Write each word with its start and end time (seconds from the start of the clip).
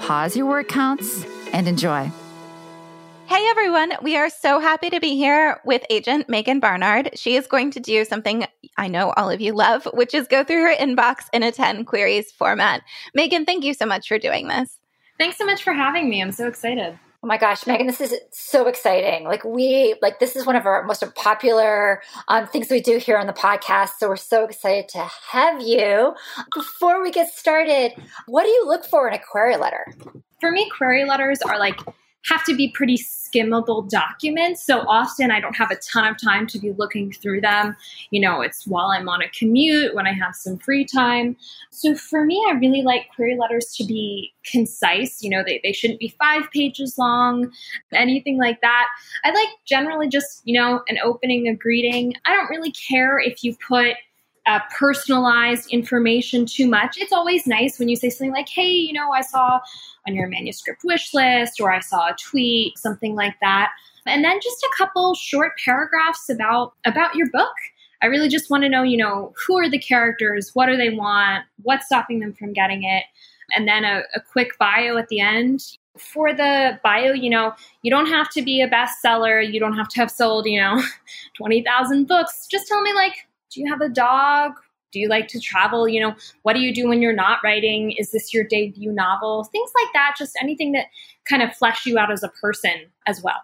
pause 0.00 0.36
your 0.36 0.46
word 0.46 0.68
counts, 0.68 1.24
and 1.52 1.68
enjoy. 1.68 2.10
Hey 3.26 3.46
everyone, 3.48 3.92
we 4.02 4.16
are 4.16 4.28
so 4.28 4.58
happy 4.58 4.90
to 4.90 4.98
be 4.98 5.14
here 5.14 5.60
with 5.64 5.84
agent 5.88 6.28
Megan 6.28 6.58
Barnard. 6.58 7.10
She 7.14 7.36
is 7.36 7.46
going 7.46 7.70
to 7.72 7.80
do 7.80 8.04
something 8.04 8.44
I 8.76 8.88
know 8.88 9.12
all 9.16 9.30
of 9.30 9.40
you 9.40 9.52
love, 9.52 9.86
which 9.94 10.14
is 10.14 10.26
go 10.26 10.42
through 10.42 10.62
her 10.62 10.74
inbox 10.74 11.26
in 11.32 11.44
a 11.44 11.52
10 11.52 11.84
queries 11.84 12.32
format. 12.32 12.82
Megan, 13.14 13.44
thank 13.44 13.62
you 13.64 13.72
so 13.72 13.86
much 13.86 14.08
for 14.08 14.18
doing 14.18 14.48
this. 14.48 14.78
Thanks 15.18 15.36
so 15.36 15.46
much 15.46 15.62
for 15.62 15.72
having 15.72 16.08
me. 16.08 16.20
I'm 16.20 16.32
so 16.32 16.48
excited. 16.48 16.98
Oh 17.22 17.26
my 17.26 17.36
gosh, 17.36 17.66
Megan, 17.66 17.86
this 17.86 18.00
is 18.00 18.14
so 18.30 18.66
exciting. 18.66 19.24
Like 19.24 19.44
we 19.44 19.94
like 20.00 20.20
this 20.20 20.36
is 20.36 20.46
one 20.46 20.56
of 20.56 20.64
our 20.64 20.84
most 20.84 21.04
popular 21.16 22.00
um, 22.28 22.46
things 22.46 22.70
we 22.70 22.80
do 22.80 22.96
here 22.96 23.18
on 23.18 23.26
the 23.26 23.34
podcast. 23.34 23.90
So 23.98 24.08
we're 24.08 24.16
so 24.16 24.44
excited 24.44 24.88
to 24.90 25.06
have 25.30 25.60
you. 25.60 26.14
Before 26.54 27.02
we 27.02 27.10
get 27.10 27.28
started, 27.28 27.92
what 28.26 28.44
do 28.44 28.48
you 28.48 28.66
look 28.66 28.86
for 28.86 29.06
in 29.06 29.12
a 29.12 29.18
query 29.18 29.58
letter? 29.58 29.86
For 30.40 30.50
me, 30.50 30.70
query 30.70 31.04
letters 31.04 31.42
are 31.42 31.58
like 31.58 31.78
have 32.26 32.44
to 32.44 32.54
be 32.54 32.70
pretty 32.70 32.98
skimmable 32.98 33.88
documents. 33.88 34.64
So 34.64 34.80
often 34.80 35.30
I 35.30 35.40
don't 35.40 35.56
have 35.56 35.70
a 35.70 35.76
ton 35.76 36.06
of 36.06 36.20
time 36.20 36.46
to 36.48 36.58
be 36.58 36.72
looking 36.72 37.12
through 37.12 37.40
them. 37.40 37.76
You 38.10 38.20
know, 38.20 38.40
it's 38.40 38.66
while 38.66 38.90
I'm 38.90 39.08
on 39.08 39.22
a 39.22 39.28
commute, 39.30 39.94
when 39.94 40.06
I 40.06 40.12
have 40.12 40.34
some 40.34 40.58
free 40.58 40.84
time. 40.84 41.36
So 41.70 41.94
for 41.94 42.24
me, 42.24 42.44
I 42.48 42.52
really 42.52 42.82
like 42.82 43.08
query 43.14 43.36
letters 43.38 43.74
to 43.76 43.84
be 43.84 44.32
concise. 44.44 45.22
You 45.22 45.30
know, 45.30 45.42
they, 45.44 45.60
they 45.62 45.72
shouldn't 45.72 46.00
be 46.00 46.14
five 46.18 46.50
pages 46.52 46.98
long, 46.98 47.52
anything 47.92 48.38
like 48.38 48.60
that. 48.60 48.86
I 49.24 49.30
like 49.30 49.48
generally 49.66 50.08
just, 50.08 50.42
you 50.44 50.58
know, 50.58 50.82
an 50.88 50.98
opening, 51.02 51.48
a 51.48 51.54
greeting. 51.54 52.14
I 52.26 52.34
don't 52.34 52.50
really 52.50 52.72
care 52.72 53.18
if 53.18 53.42
you 53.44 53.56
put 53.66 53.94
uh, 54.46 54.60
personalized 54.76 55.70
information 55.70 56.46
too 56.46 56.66
much. 56.68 56.96
It's 56.98 57.12
always 57.12 57.46
nice 57.46 57.78
when 57.78 57.88
you 57.88 57.96
say 57.96 58.10
something 58.10 58.32
like, 58.32 58.48
hey, 58.48 58.68
you 58.68 58.92
know, 58.92 59.10
I 59.12 59.20
saw 59.20 59.60
on 60.06 60.14
your 60.14 60.28
manuscript 60.28 60.82
wish 60.84 61.12
list 61.12 61.60
or 61.60 61.70
I 61.70 61.80
saw 61.80 62.08
a 62.08 62.16
tweet, 62.16 62.78
something 62.78 63.14
like 63.14 63.34
that. 63.40 63.70
And 64.06 64.24
then 64.24 64.40
just 64.42 64.62
a 64.62 64.70
couple 64.78 65.14
short 65.14 65.52
paragraphs 65.62 66.28
about 66.28 66.72
about 66.86 67.14
your 67.14 67.30
book. 67.30 67.54
I 68.02 68.06
really 68.06 68.30
just 68.30 68.48
want 68.48 68.62
to 68.62 68.68
know, 68.68 68.82
you 68.82 68.96
know, 68.96 69.34
who 69.46 69.58
are 69.58 69.68
the 69.68 69.78
characters, 69.78 70.50
what 70.54 70.66
do 70.66 70.76
they 70.76 70.88
want, 70.88 71.44
what's 71.62 71.84
stopping 71.84 72.20
them 72.20 72.32
from 72.32 72.54
getting 72.54 72.82
it, 72.82 73.04
and 73.54 73.68
then 73.68 73.84
a, 73.84 74.02
a 74.14 74.20
quick 74.20 74.56
bio 74.58 74.96
at 74.96 75.08
the 75.08 75.20
end 75.20 75.62
for 75.98 76.32
the 76.32 76.78
bio, 76.82 77.12
you 77.12 77.28
know, 77.30 77.52
you 77.82 77.90
don't 77.90 78.06
have 78.06 78.30
to 78.30 78.42
be 78.42 78.60
a 78.62 78.68
bestseller. 78.68 79.46
You 79.46 79.60
don't 79.60 79.76
have 79.76 79.88
to 79.88 80.00
have 80.00 80.10
sold, 80.10 80.46
you 80.46 80.60
know, 80.60 80.82
20,000 81.36 82.06
books. 82.06 82.46
Just 82.50 82.68
tell 82.68 82.80
me, 82.80 82.92
like, 82.94 83.26
do 83.52 83.60
you 83.60 83.70
have 83.70 83.80
a 83.80 83.88
dog? 83.88 84.52
Do 84.92 84.98
you 84.98 85.08
like 85.08 85.28
to 85.28 85.40
travel? 85.40 85.88
You 85.88 86.00
know, 86.00 86.14
what 86.42 86.54
do 86.54 86.60
you 86.60 86.74
do 86.74 86.88
when 86.88 87.00
you're 87.00 87.12
not 87.12 87.38
writing? 87.44 87.92
Is 87.92 88.10
this 88.10 88.34
your 88.34 88.44
debut 88.44 88.92
novel? 88.92 89.44
Things 89.44 89.70
like 89.82 89.92
that, 89.94 90.16
just 90.18 90.36
anything 90.42 90.72
that 90.72 90.86
kind 91.28 91.42
of 91.42 91.54
flesh 91.54 91.86
you 91.86 91.98
out 91.98 92.10
as 92.10 92.22
a 92.22 92.28
person 92.28 92.86
as 93.06 93.22
well. 93.22 93.40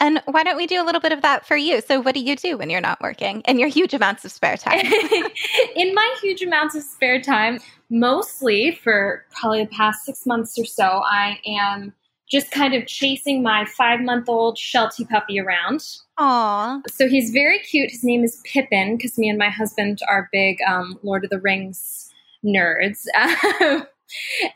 And 0.00 0.22
why 0.26 0.42
don't 0.44 0.56
we 0.56 0.66
do 0.66 0.80
a 0.80 0.84
little 0.84 1.00
bit 1.00 1.12
of 1.12 1.22
that 1.22 1.46
for 1.46 1.56
you? 1.56 1.80
So, 1.80 2.00
what 2.00 2.14
do 2.14 2.20
you 2.20 2.36
do 2.36 2.56
when 2.56 2.70
you're 2.70 2.80
not 2.80 3.00
working 3.00 3.42
and 3.44 3.58
your 3.58 3.68
huge 3.68 3.94
amounts 3.94 4.24
of 4.24 4.32
spare 4.32 4.56
time? 4.56 4.80
In 5.76 5.94
my 5.94 6.16
huge 6.20 6.42
amounts 6.42 6.74
of 6.74 6.82
spare 6.82 7.20
time, 7.20 7.58
mostly 7.90 8.78
for 8.82 9.24
probably 9.30 9.64
the 9.64 9.70
past 9.70 10.04
six 10.04 10.26
months 10.26 10.58
or 10.58 10.64
so, 10.64 11.02
I 11.04 11.40
am 11.46 11.92
just 12.30 12.50
kind 12.50 12.74
of 12.74 12.86
chasing 12.86 13.42
my 13.42 13.64
five 13.64 14.00
month 14.00 14.28
old 14.28 14.58
Sheltie 14.58 15.04
puppy 15.04 15.38
around. 15.38 15.84
Aww. 16.18 16.82
So 16.90 17.08
he's 17.08 17.30
very 17.30 17.58
cute. 17.58 17.90
His 17.90 18.04
name 18.04 18.24
is 18.24 18.40
Pippin 18.44 18.96
because 18.96 19.18
me 19.18 19.28
and 19.28 19.38
my 19.38 19.50
husband 19.50 20.00
are 20.08 20.28
big 20.32 20.58
um, 20.66 20.98
Lord 21.02 21.24
of 21.24 21.30
the 21.30 21.40
Rings 21.40 22.10
nerds. 22.44 23.04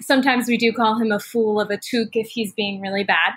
Sometimes 0.00 0.46
we 0.46 0.56
do 0.56 0.72
call 0.72 0.98
him 0.98 1.10
a 1.10 1.18
fool 1.18 1.60
of 1.60 1.70
a 1.70 1.76
Took 1.78 2.10
if 2.14 2.28
he's 2.28 2.52
being 2.52 2.80
really 2.80 3.04
bad. 3.04 3.34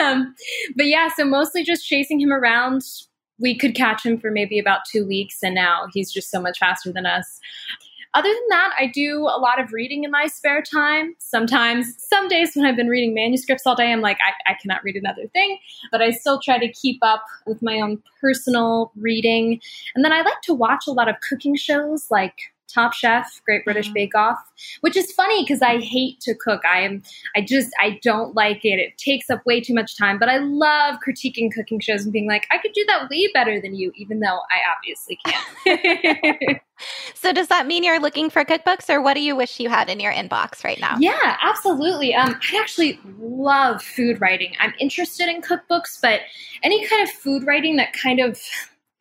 um, 0.00 0.34
but 0.76 0.86
yeah, 0.86 1.08
so 1.14 1.24
mostly 1.24 1.64
just 1.64 1.86
chasing 1.86 2.20
him 2.20 2.32
around. 2.32 2.82
We 3.40 3.58
could 3.58 3.74
catch 3.74 4.06
him 4.06 4.18
for 4.18 4.30
maybe 4.30 4.58
about 4.60 4.80
two 4.90 5.04
weeks, 5.06 5.38
and 5.42 5.54
now 5.54 5.88
he's 5.92 6.12
just 6.12 6.30
so 6.30 6.40
much 6.40 6.58
faster 6.58 6.92
than 6.92 7.04
us. 7.04 7.40
Other 8.14 8.28
than 8.28 8.48
that, 8.50 8.70
I 8.78 8.86
do 8.86 9.22
a 9.22 9.40
lot 9.40 9.60
of 9.60 9.72
reading 9.72 10.04
in 10.04 10.10
my 10.12 10.28
spare 10.28 10.62
time. 10.62 11.16
Sometimes, 11.18 11.96
some 11.98 12.28
days 12.28 12.52
when 12.54 12.64
I've 12.64 12.76
been 12.76 12.88
reading 12.88 13.12
manuscripts 13.12 13.66
all 13.66 13.74
day, 13.74 13.92
I'm 13.92 14.02
like, 14.02 14.18
I, 14.24 14.52
I 14.52 14.56
cannot 14.62 14.84
read 14.84 14.94
another 14.94 15.26
thing, 15.32 15.58
but 15.90 16.00
I 16.00 16.12
still 16.12 16.40
try 16.40 16.58
to 16.58 16.70
keep 16.72 17.00
up 17.02 17.24
with 17.44 17.60
my 17.60 17.80
own 17.80 18.00
personal 18.20 18.92
reading. 18.94 19.60
And 19.96 20.04
then 20.04 20.12
I 20.12 20.22
like 20.22 20.40
to 20.44 20.54
watch 20.54 20.86
a 20.86 20.92
lot 20.92 21.08
of 21.08 21.16
cooking 21.28 21.56
shows 21.56 22.08
like 22.08 22.53
Top 22.72 22.92
Chef, 22.92 23.40
Great 23.44 23.64
British 23.64 23.86
mm-hmm. 23.86 23.94
Bake 23.94 24.14
Off, 24.14 24.38
which 24.80 24.96
is 24.96 25.12
funny 25.12 25.42
because 25.42 25.62
I 25.62 25.78
hate 25.78 26.20
to 26.20 26.34
cook. 26.34 26.62
I 26.64 26.80
am, 26.80 27.02
I 27.36 27.40
just, 27.40 27.70
I 27.80 27.98
don't 28.02 28.34
like 28.34 28.64
it. 28.64 28.78
It 28.78 28.98
takes 28.98 29.30
up 29.30 29.44
way 29.46 29.60
too 29.60 29.74
much 29.74 29.96
time. 29.96 30.18
But 30.18 30.28
I 30.28 30.38
love 30.38 30.98
critiquing 31.06 31.52
cooking 31.52 31.80
shows 31.80 32.04
and 32.04 32.12
being 32.12 32.28
like, 32.28 32.46
I 32.50 32.58
could 32.58 32.72
do 32.72 32.84
that 32.88 33.08
way 33.10 33.28
better 33.32 33.60
than 33.60 33.74
you, 33.74 33.92
even 33.96 34.20
though 34.20 34.40
I 34.50 34.60
obviously 34.76 35.18
can't. 35.24 36.60
so 37.14 37.32
does 37.32 37.48
that 37.48 37.66
mean 37.66 37.84
you're 37.84 38.00
looking 38.00 38.30
for 38.30 38.44
cookbooks, 38.44 38.90
or 38.90 39.00
what 39.00 39.14
do 39.14 39.20
you 39.20 39.36
wish 39.36 39.60
you 39.60 39.68
had 39.68 39.88
in 39.88 40.00
your 40.00 40.12
inbox 40.12 40.64
right 40.64 40.80
now? 40.80 40.96
Yeah, 40.98 41.36
absolutely. 41.42 42.14
Um, 42.14 42.38
I 42.52 42.58
actually 42.58 42.98
love 43.20 43.82
food 43.82 44.20
writing. 44.20 44.54
I'm 44.60 44.74
interested 44.78 45.28
in 45.28 45.42
cookbooks, 45.42 46.00
but 46.00 46.20
any 46.62 46.86
kind 46.86 47.02
of 47.02 47.10
food 47.10 47.46
writing 47.46 47.76
that 47.76 47.92
kind 47.92 48.20
of 48.20 48.38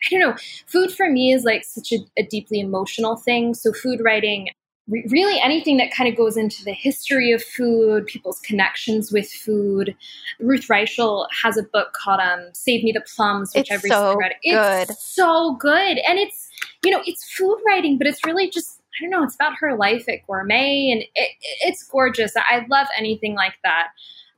I 0.05 0.09
don't 0.09 0.19
know. 0.19 0.35
Food 0.67 0.91
for 0.91 1.09
me 1.09 1.31
is 1.31 1.43
like 1.43 1.63
such 1.63 1.91
a, 1.91 1.99
a 2.17 2.23
deeply 2.23 2.59
emotional 2.59 3.15
thing. 3.15 3.53
So, 3.53 3.71
food 3.71 4.01
writing, 4.03 4.49
re- 4.87 5.05
really 5.09 5.39
anything 5.39 5.77
that 5.77 5.91
kind 5.91 6.09
of 6.09 6.17
goes 6.17 6.35
into 6.37 6.63
the 6.63 6.73
history 6.73 7.31
of 7.31 7.43
food, 7.43 8.05
people's 8.07 8.39
connections 8.39 9.11
with 9.11 9.29
food. 9.31 9.95
Ruth 10.39 10.67
Reichl 10.67 11.27
has 11.43 11.57
a 11.57 11.63
book 11.63 11.93
called 11.93 12.19
um, 12.19 12.49
Save 12.53 12.83
Me 12.83 12.91
the 12.91 13.01
Plums, 13.01 13.53
which 13.55 13.69
it's 13.69 13.71
I've 13.71 13.83
recently 13.83 14.13
so 14.13 14.17
read. 14.17 14.33
It's 14.41 14.89
good. 14.89 14.97
so 14.97 15.55
good. 15.55 15.99
And 16.07 16.19
it's, 16.19 16.49
you 16.83 16.91
know, 16.91 17.01
it's 17.05 17.31
food 17.31 17.59
writing, 17.65 17.97
but 17.97 18.07
it's 18.07 18.25
really 18.25 18.49
just, 18.49 18.81
I 18.99 19.03
don't 19.03 19.09
know, 19.09 19.23
it's 19.23 19.35
about 19.35 19.53
her 19.59 19.75
life 19.77 20.07
at 20.09 20.25
Gourmet 20.27 20.91
and 20.91 21.01
it, 21.15 21.31
it's 21.61 21.83
gorgeous. 21.83 22.33
I 22.35 22.65
love 22.69 22.87
anything 22.97 23.35
like 23.35 23.55
that 23.63 23.89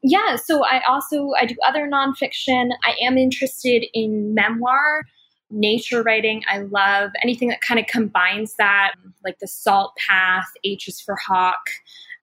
yeah 0.07 0.35
so 0.35 0.63
i 0.63 0.81
also 0.87 1.31
i 1.39 1.45
do 1.45 1.55
other 1.65 1.89
nonfiction 1.89 2.69
i 2.83 2.95
am 3.01 3.17
interested 3.17 3.85
in 3.93 4.35
memoir 4.35 5.01
nature 5.49 6.01
writing. 6.01 6.43
I 6.49 6.59
love 6.59 7.11
anything 7.23 7.49
that 7.49 7.61
kind 7.61 7.79
of 7.79 7.87
combines 7.87 8.55
that, 8.55 8.93
like 9.23 9.39
the 9.39 9.47
Salt 9.47 9.93
Path, 9.95 10.47
H 10.63 10.87
is 10.87 10.99
for 10.99 11.15
Hawk, 11.27 11.69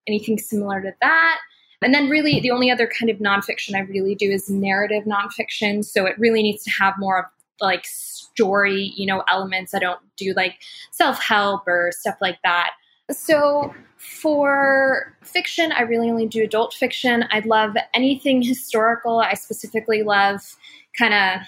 anything 0.06 0.38
similar 0.38 0.80
to 0.82 0.92
that. 1.00 1.38
And 1.82 1.92
then, 1.92 2.08
really, 2.08 2.38
the 2.40 2.52
only 2.52 2.70
other 2.70 2.86
kind 2.86 3.10
of 3.10 3.18
nonfiction 3.18 3.74
I 3.74 3.80
really 3.80 4.14
do 4.14 4.30
is 4.30 4.48
narrative 4.48 5.04
nonfiction. 5.04 5.84
So 5.84 6.06
it 6.06 6.16
really 6.18 6.42
needs 6.42 6.62
to 6.64 6.70
have 6.70 6.94
more 6.98 7.18
of 7.18 7.24
like 7.60 7.84
story, 7.84 8.92
you 8.96 9.06
know, 9.06 9.24
elements. 9.28 9.74
I 9.74 9.78
don't 9.78 10.00
do 10.16 10.32
like 10.34 10.60
self 10.90 11.20
help 11.22 11.66
or 11.66 11.90
stuff 11.92 12.16
like 12.20 12.38
that. 12.44 12.70
So 13.10 13.74
for 13.96 15.16
fiction, 15.22 15.72
I 15.72 15.82
really 15.82 16.10
only 16.10 16.26
do 16.26 16.42
adult 16.42 16.74
fiction. 16.74 17.24
I 17.30 17.40
love 17.40 17.76
anything 17.94 18.42
historical. 18.42 19.20
I 19.20 19.34
specifically 19.34 20.02
love 20.02 20.56
kind 20.98 21.14
of 21.14 21.46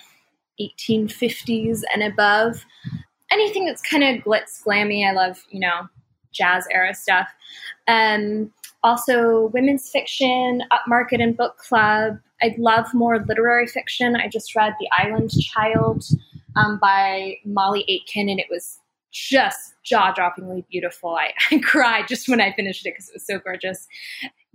1850s 0.60 1.82
and 1.92 2.02
above. 2.02 2.64
Anything 3.30 3.64
that's 3.64 3.82
kind 3.82 4.04
of 4.04 4.24
glitz 4.24 4.62
glammy. 4.64 5.08
I 5.08 5.12
love, 5.12 5.42
you 5.50 5.60
know, 5.60 5.88
jazz 6.32 6.66
era 6.70 6.94
stuff. 6.94 7.28
Um, 7.88 8.52
also, 8.82 9.46
women's 9.54 9.88
fiction, 9.88 10.62
upmarket 10.70 11.22
and 11.22 11.36
book 11.36 11.56
club. 11.56 12.18
I 12.42 12.54
love 12.58 12.92
more 12.92 13.24
literary 13.26 13.66
fiction. 13.66 14.16
I 14.16 14.28
just 14.28 14.54
read 14.54 14.74
The 14.78 14.88
Island 14.98 15.30
Child 15.40 16.04
um, 16.56 16.78
by 16.80 17.38
Molly 17.46 17.84
Aitken, 17.88 18.28
and 18.28 18.38
it 18.38 18.46
was 18.50 18.80
just 19.14 19.74
jaw 19.84 20.12
droppingly 20.12 20.64
beautiful. 20.70 21.16
I, 21.16 21.32
I 21.50 21.58
cried 21.58 22.08
just 22.08 22.28
when 22.28 22.40
I 22.40 22.52
finished 22.52 22.84
it 22.84 22.90
because 22.90 23.08
it 23.08 23.14
was 23.14 23.26
so 23.26 23.38
gorgeous 23.38 23.86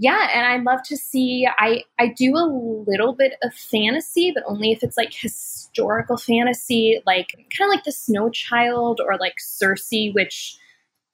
yeah, 0.02 0.30
and 0.34 0.48
I'd 0.48 0.64
love 0.64 0.82
to 0.84 0.96
see. 0.96 1.46
I 1.46 1.84
I 2.00 2.08
do 2.08 2.34
a 2.36 2.48
little 2.88 3.14
bit 3.14 3.34
of 3.44 3.54
fantasy, 3.54 4.32
but 4.34 4.44
only 4.48 4.72
if 4.72 4.82
it's 4.82 4.96
like 4.96 5.14
historical 5.14 6.16
fantasy, 6.16 7.02
like 7.06 7.34
kind 7.56 7.70
of 7.70 7.76
like 7.76 7.84
the 7.84 7.92
Snow 7.92 8.30
Child 8.30 9.02
or 9.06 9.18
like 9.18 9.34
Circe, 9.40 9.90
which 10.14 10.58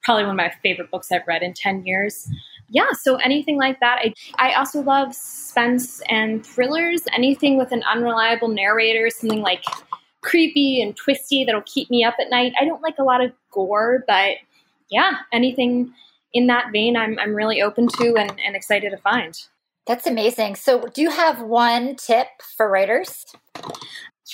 probably 0.04 0.22
one 0.22 0.30
of 0.30 0.36
my 0.36 0.52
favorite 0.62 0.92
books 0.92 1.10
I've 1.10 1.26
read 1.26 1.42
in 1.42 1.52
ten 1.52 1.84
years. 1.84 2.30
yeah, 2.68 2.92
so 2.92 3.16
anything 3.16 3.56
like 3.58 3.80
that. 3.80 3.98
I, 4.04 4.12
I 4.38 4.54
also 4.54 4.82
love 4.82 5.12
suspense 5.12 6.00
and 6.08 6.46
thrillers. 6.46 7.02
Anything 7.12 7.58
with 7.58 7.72
an 7.72 7.82
unreliable 7.92 8.48
narrator, 8.48 9.10
something 9.10 9.40
like 9.40 9.64
creepy 10.26 10.82
and 10.82 10.96
twisty 10.96 11.44
that'll 11.44 11.62
keep 11.62 11.88
me 11.88 12.04
up 12.04 12.16
at 12.20 12.30
night. 12.30 12.52
I 12.60 12.64
don't 12.64 12.82
like 12.82 12.98
a 12.98 13.04
lot 13.04 13.24
of 13.24 13.32
gore, 13.50 14.04
but 14.06 14.36
yeah, 14.90 15.18
anything 15.32 15.94
in 16.32 16.48
that 16.48 16.72
vein, 16.72 16.96
I'm, 16.96 17.18
I'm 17.18 17.34
really 17.34 17.62
open 17.62 17.88
to 17.98 18.16
and, 18.16 18.32
and 18.44 18.56
excited 18.56 18.90
to 18.90 18.96
find. 18.98 19.38
That's 19.86 20.06
amazing. 20.06 20.56
So, 20.56 20.86
do 20.92 21.00
you 21.00 21.10
have 21.10 21.40
one 21.40 21.94
tip 21.94 22.26
for 22.56 22.68
writers? 22.68 23.24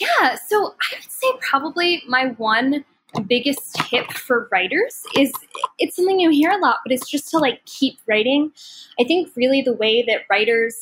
Yeah, 0.00 0.36
so 0.36 0.74
I 0.80 0.96
would 0.96 1.10
say 1.10 1.26
probably 1.40 2.02
my 2.08 2.28
one 2.38 2.86
biggest 3.26 3.74
tip 3.74 4.10
for 4.12 4.48
writers 4.50 5.02
is 5.14 5.30
it's 5.78 5.96
something 5.96 6.18
you 6.18 6.30
hear 6.30 6.50
a 6.50 6.56
lot, 6.56 6.78
but 6.82 6.92
it's 6.92 7.10
just 7.10 7.28
to 7.28 7.38
like 7.38 7.62
keep 7.66 7.98
writing. 8.08 8.50
I 8.98 9.04
think 9.04 9.30
really 9.36 9.60
the 9.60 9.74
way 9.74 10.02
that 10.08 10.22
writers 10.30 10.74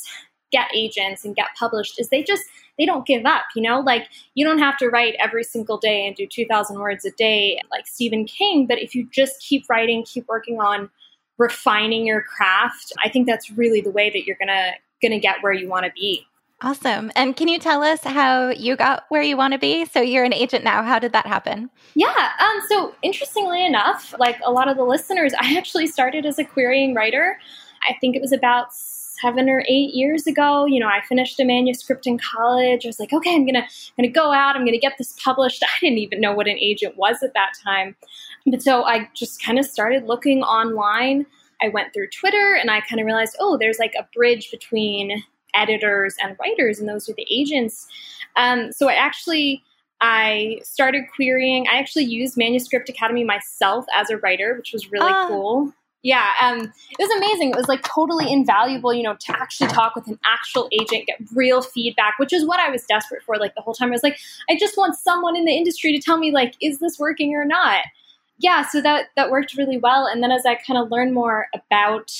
get 0.52 0.70
agents 0.72 1.24
and 1.24 1.34
get 1.34 1.46
published 1.58 2.00
is 2.00 2.08
they 2.08 2.22
just 2.22 2.44
they 2.80 2.86
don't 2.86 3.06
give 3.06 3.26
up 3.26 3.44
you 3.54 3.62
know 3.62 3.80
like 3.80 4.08
you 4.34 4.44
don't 4.44 4.58
have 4.58 4.76
to 4.78 4.88
write 4.88 5.14
every 5.20 5.44
single 5.44 5.76
day 5.76 6.06
and 6.06 6.16
do 6.16 6.26
2000 6.26 6.80
words 6.80 7.04
a 7.04 7.10
day 7.12 7.60
like 7.70 7.86
stephen 7.86 8.24
king 8.24 8.66
but 8.66 8.80
if 8.80 8.94
you 8.94 9.06
just 9.12 9.38
keep 9.40 9.68
writing 9.68 10.02
keep 10.04 10.26
working 10.26 10.58
on 10.58 10.88
refining 11.38 12.06
your 12.06 12.22
craft 12.22 12.92
i 13.04 13.08
think 13.08 13.26
that's 13.26 13.50
really 13.50 13.80
the 13.80 13.90
way 13.90 14.10
that 14.10 14.24
you're 14.24 14.36
gonna 14.40 14.72
gonna 15.02 15.20
get 15.20 15.36
where 15.42 15.52
you 15.52 15.68
want 15.68 15.84
to 15.84 15.92
be 15.92 16.26
Awesome. 16.62 17.10
And 17.16 17.34
can 17.34 17.48
you 17.48 17.58
tell 17.58 17.82
us 17.82 18.04
how 18.04 18.50
you 18.50 18.76
got 18.76 19.04
where 19.08 19.22
you 19.22 19.34
want 19.34 19.54
to 19.54 19.58
be? 19.58 19.86
So 19.86 20.02
you're 20.02 20.24
an 20.24 20.34
agent 20.34 20.62
now. 20.62 20.82
How 20.82 20.98
did 20.98 21.12
that 21.12 21.26
happen? 21.26 21.70
Yeah. 21.94 22.32
Um, 22.38 22.60
so 22.68 22.94
interestingly 23.00 23.64
enough, 23.64 24.14
like 24.18 24.38
a 24.44 24.52
lot 24.52 24.68
of 24.68 24.76
the 24.76 24.84
listeners, 24.84 25.32
I 25.40 25.56
actually 25.56 25.86
started 25.86 26.26
as 26.26 26.38
a 26.38 26.44
querying 26.44 26.94
writer. 26.94 27.38
I 27.88 27.94
think 27.98 28.14
it 28.14 28.20
was 28.20 28.32
about 28.32 28.74
seven 29.20 29.48
or 29.48 29.62
eight 29.68 29.94
years 29.94 30.26
ago. 30.26 30.66
You 30.66 30.80
know, 30.80 30.88
I 30.88 31.00
finished 31.08 31.38
a 31.40 31.44
manuscript 31.44 32.06
in 32.06 32.18
college. 32.18 32.84
I 32.84 32.88
was 32.88 33.00
like, 33.00 33.12
okay, 33.12 33.34
I'm 33.34 33.46
gonna 33.46 33.66
gonna 33.96 34.08
go 34.08 34.32
out. 34.32 34.56
I'm 34.56 34.64
gonna 34.64 34.78
get 34.78 34.94
this 34.98 35.14
published. 35.22 35.62
I 35.64 35.80
didn't 35.80 35.98
even 35.98 36.20
know 36.20 36.32
what 36.32 36.48
an 36.48 36.58
agent 36.58 36.96
was 36.96 37.22
at 37.22 37.34
that 37.34 37.52
time, 37.64 37.96
but 38.46 38.62
so 38.62 38.84
I 38.84 39.08
just 39.14 39.42
kind 39.42 39.58
of 39.58 39.66
started 39.66 40.06
looking 40.06 40.42
online. 40.42 41.26
I 41.62 41.68
went 41.68 41.92
through 41.92 42.08
Twitter 42.08 42.54
and 42.54 42.70
I 42.70 42.80
kind 42.80 43.00
of 43.00 43.06
realized, 43.06 43.36
oh, 43.38 43.58
there's 43.58 43.78
like 43.78 43.92
a 43.98 44.08
bridge 44.14 44.50
between 44.50 45.22
editors 45.54 46.16
and 46.22 46.36
writers, 46.40 46.78
and 46.78 46.88
those 46.88 47.08
are 47.08 47.14
the 47.14 47.26
agents. 47.30 47.86
Um, 48.36 48.72
so 48.72 48.88
I 48.88 48.94
actually 48.94 49.62
I 50.00 50.60
started 50.62 51.04
querying. 51.14 51.66
I 51.68 51.78
actually 51.78 52.04
used 52.04 52.36
Manuscript 52.36 52.88
Academy 52.88 53.24
myself 53.24 53.84
as 53.94 54.08
a 54.10 54.16
writer, 54.16 54.54
which 54.56 54.72
was 54.72 54.90
really 54.90 55.12
uh. 55.12 55.28
cool. 55.28 55.72
Yeah, 56.02 56.32
um, 56.40 56.60
it 56.60 56.98
was 56.98 57.10
amazing. 57.18 57.50
It 57.50 57.56
was 57.56 57.68
like 57.68 57.82
totally 57.82 58.32
invaluable, 58.32 58.94
you 58.94 59.02
know, 59.02 59.16
to 59.20 59.32
actually 59.38 59.68
talk 59.68 59.94
with 59.94 60.06
an 60.06 60.18
actual 60.24 60.66
agent, 60.72 61.06
get 61.06 61.18
real 61.34 61.60
feedback, 61.60 62.18
which 62.18 62.32
is 62.32 62.46
what 62.46 62.58
I 62.58 62.70
was 62.70 62.84
desperate 62.86 63.22
for. 63.22 63.36
Like 63.36 63.54
the 63.54 63.60
whole 63.60 63.74
time, 63.74 63.88
I 63.88 63.92
was 63.92 64.02
like, 64.02 64.18
I 64.48 64.56
just 64.56 64.78
want 64.78 64.94
someone 64.94 65.36
in 65.36 65.44
the 65.44 65.52
industry 65.52 65.92
to 65.92 66.00
tell 66.00 66.16
me, 66.16 66.32
like, 66.32 66.54
is 66.62 66.78
this 66.78 66.98
working 66.98 67.34
or 67.34 67.44
not? 67.44 67.82
Yeah, 68.38 68.66
so 68.66 68.80
that 68.80 69.08
that 69.16 69.30
worked 69.30 69.54
really 69.58 69.76
well. 69.76 70.06
And 70.06 70.22
then 70.22 70.30
as 70.30 70.46
I 70.46 70.54
kind 70.54 70.78
of 70.78 70.90
learned 70.90 71.12
more 71.12 71.48
about 71.54 72.10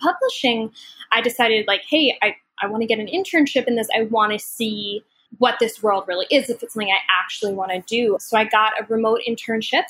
publishing, 0.00 0.72
I 1.12 1.20
decided, 1.20 1.68
like, 1.68 1.82
hey, 1.88 2.18
I 2.20 2.34
I 2.60 2.66
want 2.66 2.82
to 2.82 2.88
get 2.88 2.98
an 2.98 3.06
internship 3.06 3.68
in 3.68 3.76
this. 3.76 3.88
I 3.96 4.02
want 4.02 4.32
to 4.32 4.40
see 4.40 5.04
what 5.38 5.58
this 5.60 5.80
world 5.80 6.04
really 6.08 6.26
is, 6.32 6.50
if 6.50 6.60
it's 6.62 6.74
something 6.74 6.90
I 6.90 6.98
actually 7.22 7.54
want 7.54 7.70
to 7.70 7.80
do. 7.82 8.16
So 8.18 8.36
I 8.36 8.44
got 8.44 8.72
a 8.80 8.84
remote 8.92 9.20
internship 9.28 9.84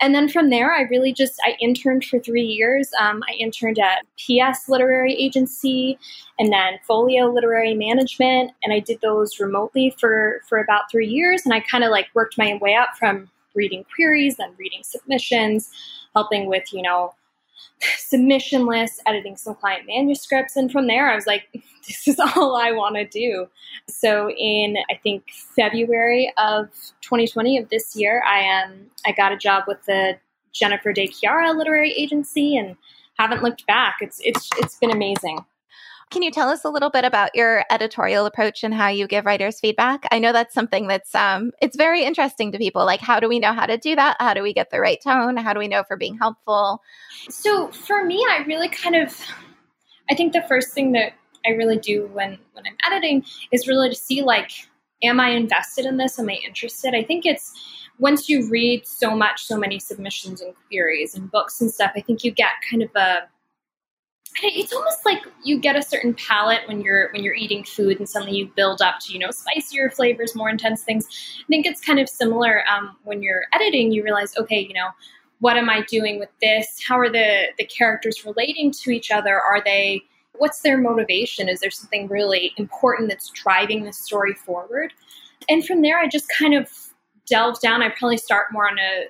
and 0.00 0.14
then 0.14 0.28
from 0.28 0.50
there, 0.50 0.72
I 0.72 0.82
really 0.82 1.12
just 1.12 1.40
I 1.44 1.56
interned 1.60 2.04
for 2.04 2.18
three 2.18 2.44
years. 2.44 2.90
Um, 3.00 3.22
I 3.28 3.34
interned 3.34 3.78
at 3.78 4.04
PS 4.18 4.68
Literary 4.68 5.14
Agency 5.14 5.98
and 6.38 6.52
then 6.52 6.78
Folio 6.86 7.32
Literary 7.32 7.74
Management, 7.74 8.52
and 8.62 8.72
I 8.72 8.80
did 8.80 9.00
those 9.00 9.38
remotely 9.38 9.94
for 9.98 10.42
for 10.48 10.58
about 10.58 10.90
three 10.90 11.08
years. 11.08 11.42
And 11.44 11.54
I 11.54 11.60
kind 11.60 11.84
of 11.84 11.90
like 11.90 12.08
worked 12.14 12.36
my 12.38 12.58
way 12.60 12.74
up 12.74 12.90
from 12.98 13.30
reading 13.54 13.84
queries, 13.94 14.36
then 14.36 14.52
reading 14.58 14.82
submissions, 14.82 15.70
helping 16.14 16.46
with 16.46 16.72
you 16.72 16.82
know 16.82 17.14
submission 17.98 18.66
lists, 18.66 19.00
editing 19.06 19.36
some 19.36 19.54
client 19.54 19.86
manuscripts. 19.86 20.56
And 20.56 20.70
from 20.70 20.86
there, 20.86 21.10
I 21.10 21.14
was 21.14 21.26
like, 21.26 21.48
this 21.86 22.08
is 22.08 22.18
all 22.18 22.56
I 22.56 22.72
want 22.72 22.96
to 22.96 23.06
do. 23.06 23.48
So 23.88 24.30
in, 24.30 24.76
I 24.90 24.94
think, 25.02 25.24
February 25.56 26.32
of 26.38 26.68
2020 27.02 27.58
of 27.58 27.68
this 27.68 27.94
year, 27.96 28.22
I 28.26 28.62
um, 28.62 28.72
I 29.06 29.12
got 29.12 29.32
a 29.32 29.36
job 29.36 29.64
with 29.66 29.84
the 29.86 30.18
Jennifer 30.52 30.92
De 30.92 31.06
Chiara 31.06 31.52
Literary 31.52 31.92
Agency 31.92 32.56
and 32.56 32.76
haven't 33.18 33.42
looked 33.42 33.66
back. 33.66 33.96
It's, 34.00 34.20
it's, 34.24 34.48
it's 34.56 34.78
been 34.78 34.90
amazing. 34.90 35.44
Can 36.10 36.22
you 36.22 36.30
tell 36.30 36.48
us 36.48 36.64
a 36.64 36.70
little 36.70 36.90
bit 36.90 37.04
about 37.04 37.34
your 37.34 37.64
editorial 37.70 38.26
approach 38.26 38.62
and 38.62 38.72
how 38.72 38.88
you 38.88 39.06
give 39.06 39.24
writers 39.24 39.58
feedback? 39.58 40.06
I 40.10 40.18
know 40.18 40.32
that's 40.32 40.54
something 40.54 40.86
that's 40.86 41.14
um, 41.14 41.52
it's 41.60 41.76
very 41.76 42.04
interesting 42.04 42.52
to 42.52 42.58
people. 42.58 42.84
Like, 42.84 43.00
how 43.00 43.20
do 43.20 43.28
we 43.28 43.38
know 43.38 43.52
how 43.52 43.66
to 43.66 43.76
do 43.76 43.96
that? 43.96 44.16
How 44.20 44.34
do 44.34 44.42
we 44.42 44.52
get 44.52 44.70
the 44.70 44.80
right 44.80 45.00
tone? 45.02 45.36
How 45.36 45.52
do 45.52 45.58
we 45.58 45.68
know 45.68 45.80
if 45.80 45.86
we're 45.90 45.96
being 45.96 46.18
helpful? 46.18 46.80
So 47.28 47.68
for 47.68 48.04
me, 48.04 48.24
I 48.30 48.44
really 48.46 48.68
kind 48.68 48.96
of, 48.96 49.18
I 50.10 50.14
think 50.14 50.32
the 50.32 50.42
first 50.42 50.72
thing 50.72 50.92
that 50.92 51.14
I 51.46 51.50
really 51.50 51.78
do 51.78 52.08
when 52.12 52.38
when 52.52 52.64
I'm 52.66 52.76
editing 52.86 53.24
is 53.52 53.68
really 53.68 53.90
to 53.90 53.96
see 53.96 54.22
like, 54.22 54.50
am 55.02 55.20
I 55.20 55.30
invested 55.30 55.84
in 55.84 55.96
this? 55.96 56.18
Am 56.18 56.28
I 56.28 56.38
interested? 56.44 56.94
I 56.94 57.02
think 57.02 57.26
it's 57.26 57.52
once 57.98 58.28
you 58.28 58.48
read 58.48 58.86
so 58.86 59.16
much, 59.16 59.44
so 59.44 59.56
many 59.56 59.78
submissions 59.78 60.40
and 60.40 60.54
queries 60.68 61.14
and 61.14 61.30
books 61.30 61.60
and 61.60 61.70
stuff, 61.70 61.92
I 61.94 62.00
think 62.00 62.24
you 62.24 62.32
get 62.32 62.52
kind 62.68 62.82
of 62.82 62.90
a 62.96 63.28
it's 64.42 64.72
almost 64.72 65.04
like 65.04 65.22
you 65.44 65.58
get 65.58 65.76
a 65.76 65.82
certain 65.82 66.14
palate 66.14 66.66
when 66.66 66.80
you're 66.80 67.10
when 67.12 67.22
you're 67.22 67.34
eating 67.34 67.64
food 67.64 67.98
and 67.98 68.08
suddenly 68.08 68.36
you 68.36 68.50
build 68.56 68.82
up 68.82 68.96
to 69.00 69.12
you 69.12 69.18
know 69.18 69.30
spicier 69.30 69.90
flavors 69.90 70.34
more 70.34 70.48
intense 70.48 70.82
things. 70.82 71.06
I 71.40 71.46
think 71.48 71.66
it's 71.66 71.80
kind 71.80 72.00
of 72.00 72.08
similar 72.08 72.64
um, 72.68 72.96
when 73.04 73.22
you're 73.22 73.44
editing 73.52 73.92
you 73.92 74.02
realize 74.02 74.36
okay 74.36 74.58
you 74.58 74.74
know 74.74 74.88
what 75.40 75.56
am 75.56 75.68
i 75.68 75.82
doing 75.82 76.18
with 76.18 76.30
this? 76.40 76.80
How 76.86 76.98
are 76.98 77.10
the 77.10 77.46
the 77.58 77.64
characters 77.64 78.24
relating 78.24 78.72
to 78.72 78.90
each 78.90 79.10
other? 79.10 79.40
Are 79.40 79.62
they 79.64 80.02
what's 80.36 80.60
their 80.62 80.78
motivation? 80.78 81.48
Is 81.48 81.60
there 81.60 81.70
something 81.70 82.08
really 82.08 82.52
important 82.56 83.08
that's 83.08 83.30
driving 83.30 83.84
the 83.84 83.92
story 83.92 84.34
forward? 84.34 84.92
And 85.48 85.64
from 85.64 85.82
there 85.82 85.98
i 85.98 86.08
just 86.08 86.28
kind 86.28 86.54
of 86.54 86.68
delve 87.26 87.60
down. 87.60 87.82
I 87.82 87.88
probably 87.90 88.18
start 88.18 88.52
more 88.52 88.68
on 88.68 88.78
a 88.78 89.04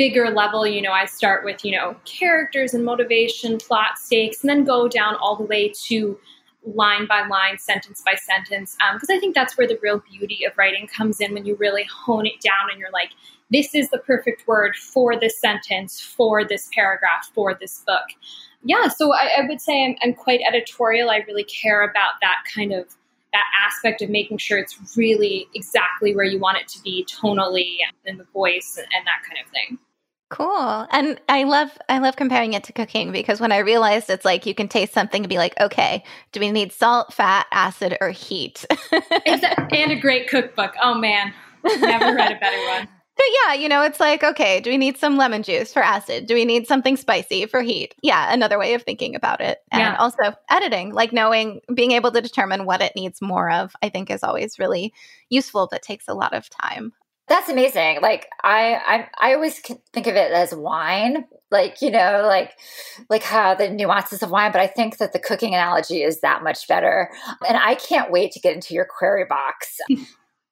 bigger 0.00 0.30
level, 0.30 0.66
you 0.66 0.80
know, 0.80 0.92
I 0.92 1.04
start 1.04 1.44
with, 1.44 1.62
you 1.62 1.72
know, 1.72 1.94
characters 2.06 2.72
and 2.72 2.86
motivation, 2.86 3.58
plot 3.58 3.98
stakes, 3.98 4.40
and 4.40 4.48
then 4.48 4.64
go 4.64 4.88
down 4.88 5.14
all 5.16 5.36
the 5.36 5.44
way 5.44 5.74
to 5.88 6.18
line 6.64 7.06
by 7.06 7.26
line, 7.26 7.58
sentence 7.58 8.02
by 8.02 8.14
sentence. 8.14 8.78
Because 8.94 9.10
um, 9.10 9.16
I 9.18 9.20
think 9.20 9.34
that's 9.34 9.58
where 9.58 9.68
the 9.68 9.78
real 9.82 10.02
beauty 10.10 10.46
of 10.46 10.56
writing 10.56 10.86
comes 10.86 11.20
in 11.20 11.34
when 11.34 11.44
you 11.44 11.54
really 11.56 11.84
hone 11.84 12.24
it 12.24 12.40
down 12.40 12.70
and 12.70 12.80
you're 12.80 12.90
like, 12.92 13.10
this 13.50 13.74
is 13.74 13.90
the 13.90 13.98
perfect 13.98 14.48
word 14.48 14.74
for 14.74 15.20
this 15.20 15.38
sentence, 15.38 16.00
for 16.00 16.46
this 16.46 16.70
paragraph, 16.74 17.28
for 17.34 17.52
this 17.52 17.82
book. 17.86 18.06
Yeah, 18.64 18.88
so 18.88 19.12
I, 19.12 19.32
I 19.36 19.46
would 19.46 19.60
say 19.60 19.84
I'm, 19.84 19.96
I'm 20.00 20.14
quite 20.14 20.40
editorial. 20.48 21.10
I 21.10 21.24
really 21.26 21.44
care 21.44 21.82
about 21.82 22.12
that 22.22 22.36
kind 22.54 22.72
of 22.72 22.86
that 23.34 23.44
aspect 23.66 24.00
of 24.00 24.08
making 24.08 24.38
sure 24.38 24.56
it's 24.56 24.96
really 24.96 25.46
exactly 25.54 26.16
where 26.16 26.24
you 26.24 26.38
want 26.38 26.56
it 26.56 26.68
to 26.68 26.82
be 26.82 27.06
tonally 27.06 27.76
and 28.06 28.18
the 28.18 28.26
voice 28.32 28.78
and 28.78 29.06
that 29.06 29.22
kind 29.28 29.38
of 29.44 29.52
thing. 29.52 29.78
Cool. 30.30 30.86
And 30.92 31.20
I 31.28 31.42
love 31.42 31.76
I 31.88 31.98
love 31.98 32.14
comparing 32.14 32.52
it 32.52 32.62
to 32.64 32.72
cooking 32.72 33.10
because 33.10 33.40
when 33.40 33.50
I 33.50 33.58
realized 33.58 34.08
it's 34.08 34.24
like 34.24 34.46
you 34.46 34.54
can 34.54 34.68
taste 34.68 34.92
something 34.92 35.22
and 35.22 35.28
be 35.28 35.38
like, 35.38 35.58
okay, 35.60 36.04
do 36.30 36.38
we 36.38 36.52
need 36.52 36.72
salt, 36.72 37.12
fat, 37.12 37.46
acid, 37.50 37.98
or 38.00 38.10
heat? 38.10 38.64
and 39.26 39.92
a 39.92 39.96
great 40.00 40.28
cookbook. 40.28 40.74
Oh 40.80 40.94
man. 40.94 41.34
Never 41.64 42.14
read 42.14 42.32
a 42.32 42.38
better 42.38 42.64
one. 42.68 42.88
But 43.16 43.26
yeah, 43.44 43.54
you 43.54 43.68
know, 43.68 43.82
it's 43.82 44.00
like, 44.00 44.24
okay, 44.24 44.60
do 44.60 44.70
we 44.70 44.78
need 44.78 44.96
some 44.96 45.18
lemon 45.18 45.42
juice 45.42 45.74
for 45.74 45.82
acid? 45.82 46.24
Do 46.24 46.32
we 46.32 46.46
need 46.46 46.66
something 46.66 46.96
spicy 46.96 47.44
for 47.44 47.60
heat? 47.60 47.94
Yeah, 48.02 48.32
another 48.32 48.58
way 48.58 48.72
of 48.72 48.82
thinking 48.82 49.14
about 49.14 49.42
it. 49.42 49.58
And 49.70 49.82
yeah. 49.82 49.96
also 49.98 50.32
editing, 50.48 50.94
like 50.94 51.12
knowing, 51.12 51.60
being 51.74 51.90
able 51.90 52.12
to 52.12 52.22
determine 52.22 52.64
what 52.64 52.80
it 52.80 52.96
needs 52.96 53.20
more 53.20 53.50
of, 53.50 53.76
I 53.82 53.90
think 53.90 54.10
is 54.10 54.22
always 54.22 54.58
really 54.58 54.94
useful, 55.28 55.68
but 55.70 55.82
takes 55.82 56.08
a 56.08 56.14
lot 56.14 56.32
of 56.32 56.48
time. 56.48 56.94
That's 57.30 57.48
amazing. 57.48 58.00
Like 58.02 58.26
I, 58.42 59.06
I, 59.20 59.30
I 59.30 59.34
always 59.34 59.60
think 59.60 60.08
of 60.08 60.16
it 60.16 60.32
as 60.32 60.52
wine, 60.52 61.26
like 61.52 61.80
you 61.80 61.92
know, 61.92 62.24
like 62.26 62.58
like 63.08 63.22
how 63.22 63.54
the 63.54 63.70
nuances 63.70 64.24
of 64.24 64.32
wine. 64.32 64.50
But 64.50 64.62
I 64.62 64.66
think 64.66 64.98
that 64.98 65.12
the 65.12 65.20
cooking 65.20 65.54
analogy 65.54 66.02
is 66.02 66.22
that 66.22 66.42
much 66.42 66.66
better. 66.66 67.08
And 67.46 67.56
I 67.56 67.76
can't 67.76 68.10
wait 68.10 68.32
to 68.32 68.40
get 68.40 68.56
into 68.56 68.74
your 68.74 68.84
query 68.84 69.26
box. 69.28 69.78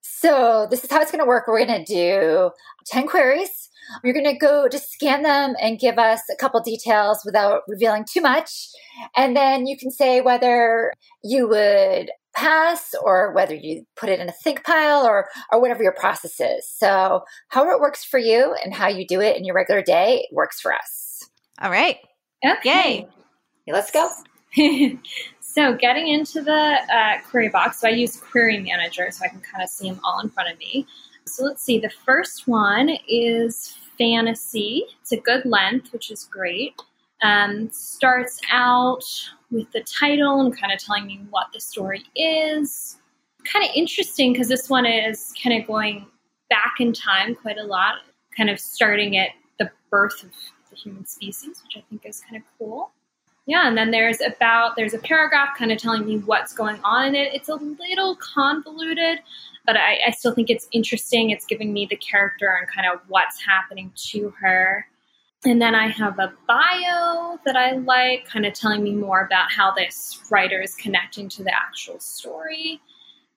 so 0.03 0.69
this 0.71 0.85
is 0.85 0.91
how 0.91 1.01
it's 1.01 1.11
going 1.11 1.23
to 1.23 1.27
work. 1.27 1.49
We're 1.49 1.67
going 1.67 1.85
to 1.85 1.93
do 1.93 2.53
ten 2.87 3.09
queries. 3.09 3.71
You're 4.05 4.15
going 4.15 4.27
to 4.27 4.39
go 4.39 4.69
to 4.69 4.79
scan 4.79 5.25
them 5.25 5.57
and 5.61 5.81
give 5.81 5.99
us 5.99 6.21
a 6.31 6.37
couple 6.37 6.61
details 6.61 7.23
without 7.25 7.63
revealing 7.67 8.05
too 8.09 8.21
much. 8.21 8.69
And 9.17 9.37
then 9.37 9.67
you 9.67 9.77
can 9.77 9.91
say 9.91 10.21
whether 10.21 10.93
you 11.25 11.49
would 11.49 12.11
pass 12.39 12.95
or 13.03 13.33
whether 13.33 13.55
you 13.55 13.85
put 13.97 14.09
it 14.09 14.21
in 14.21 14.29
a 14.29 14.33
think 14.33 14.65
pile 14.65 15.05
or 15.05 15.29
or 15.51 15.61
whatever 15.61 15.83
your 15.83 15.93
process 15.93 16.41
is. 16.41 16.69
So 16.69 17.25
however 17.49 17.73
it 17.73 17.81
works 17.81 18.05
for 18.05 18.19
you 18.19 18.55
and 18.65 18.73
how 18.73 18.89
you 18.89 19.07
do 19.07 19.21
it 19.21 19.37
in 19.37 19.45
your 19.45 19.57
regular 19.57 19.83
day 19.83 20.29
works 20.33 20.61
for 20.61 20.73
us. 20.73 21.29
All 21.61 21.71
right. 21.71 21.97
Okay. 22.47 23.09
Yay. 23.67 23.73
Let's 23.73 23.91
go. 23.91 24.09
so, 25.41 25.75
getting 25.75 26.09
into 26.09 26.41
the 26.41 26.53
uh, 26.53 27.21
query 27.29 27.49
box, 27.49 27.81
so 27.81 27.89
I 27.89 27.91
use 27.91 28.17
Query 28.17 28.59
Manager 28.59 29.11
so 29.11 29.25
I 29.25 29.29
can 29.29 29.41
kind 29.41 29.63
of 29.63 29.69
see 29.69 29.91
them 29.91 30.01
all 30.05 30.21
in 30.21 30.31
front 30.31 30.51
of 30.51 30.59
me. 30.59 30.87
So, 31.27 31.45
let's 31.45 31.63
see. 31.63 31.79
The 31.79 31.91
first 31.91 32.49
one 32.49 32.91
is 33.09 33.77
fantasy. 33.99 34.85
It's 35.01 35.13
a 35.13 35.19
good 35.19 35.45
length, 35.45 35.93
which 35.93 36.11
is 36.11 36.25
great. 36.25 36.81
Um, 37.23 37.69
starts 37.71 38.41
out 38.51 39.03
with 39.51 39.71
the 39.73 39.83
title 39.83 40.41
and 40.41 40.57
kind 40.57 40.73
of 40.73 40.79
telling 40.79 41.07
me 41.07 41.21
what 41.31 41.49
the 41.53 41.61
story 41.61 42.05
is. 42.15 42.99
Kind 43.45 43.65
of 43.65 43.71
interesting 43.75 44.33
because 44.33 44.49
this 44.49 44.69
one 44.69 44.87
is 44.87 45.33
kind 45.43 45.61
of 45.61 45.67
going 45.67 46.07
back 46.51 46.75
in 46.81 46.93
time 46.93 47.35
quite 47.35 47.59
a 47.59 47.65
lot, 47.65 47.97
kind 48.37 48.51
of 48.51 48.61
starting 48.61 49.17
at 49.17 49.31
the 49.59 49.71
birth 49.91 50.23
of 50.23 50.31
the 50.71 50.77
human 50.77 51.07
species, 51.07 51.63
which 51.65 51.77
I 51.77 51.85
think 51.89 52.03
is 52.05 52.21
kind 52.21 52.37
of 52.37 52.43
cool. 52.59 52.93
Yeah, 53.47 53.67
and 53.67 53.79
then 53.79 53.91
there's 53.91 54.21
about 54.21 54.77
there's 54.77 54.93
a 54.93 54.99
paragraph 54.99 55.57
kind 55.57 55.73
of 55.73 55.79
telling 55.79 56.05
me 56.05 56.19
what's 56.19 56.53
going 56.53 56.79
on 56.85 57.07
in 57.07 57.15
it. 57.15 57.33
It's 57.33 57.49
a 57.49 57.55
little 57.55 58.15
convoluted, 58.17 59.21
but 59.65 59.75
I, 59.75 60.01
I 60.07 60.11
still 60.11 60.35
think 60.35 60.51
it's 60.51 60.69
interesting. 60.71 61.31
It's 61.31 61.47
giving 61.47 61.73
me 61.73 61.87
the 61.89 61.97
character 61.97 62.59
and 62.61 62.69
kind 62.69 62.87
of 62.87 63.01
what's 63.09 63.43
happening 63.43 63.91
to 64.11 64.35
her. 64.39 64.87
And 65.49 65.63
then 65.63 65.75
I 65.75 65.89
have 65.89 66.19
a 66.19 66.31
bio 66.47 67.39
that 67.47 67.57
I 67.57 67.73
like, 67.73 68.27
kind 68.27 68.45
of 68.45 68.53
telling 68.53 68.83
me 68.83 68.93
more 68.93 69.25
about 69.25 69.51
how 69.51 69.73
this 69.73 70.21
writer 70.31 70.61
is 70.61 70.75
connecting 70.75 71.27
to 71.31 71.43
the 71.43 71.55
actual 71.55 71.99
story. 72.01 72.83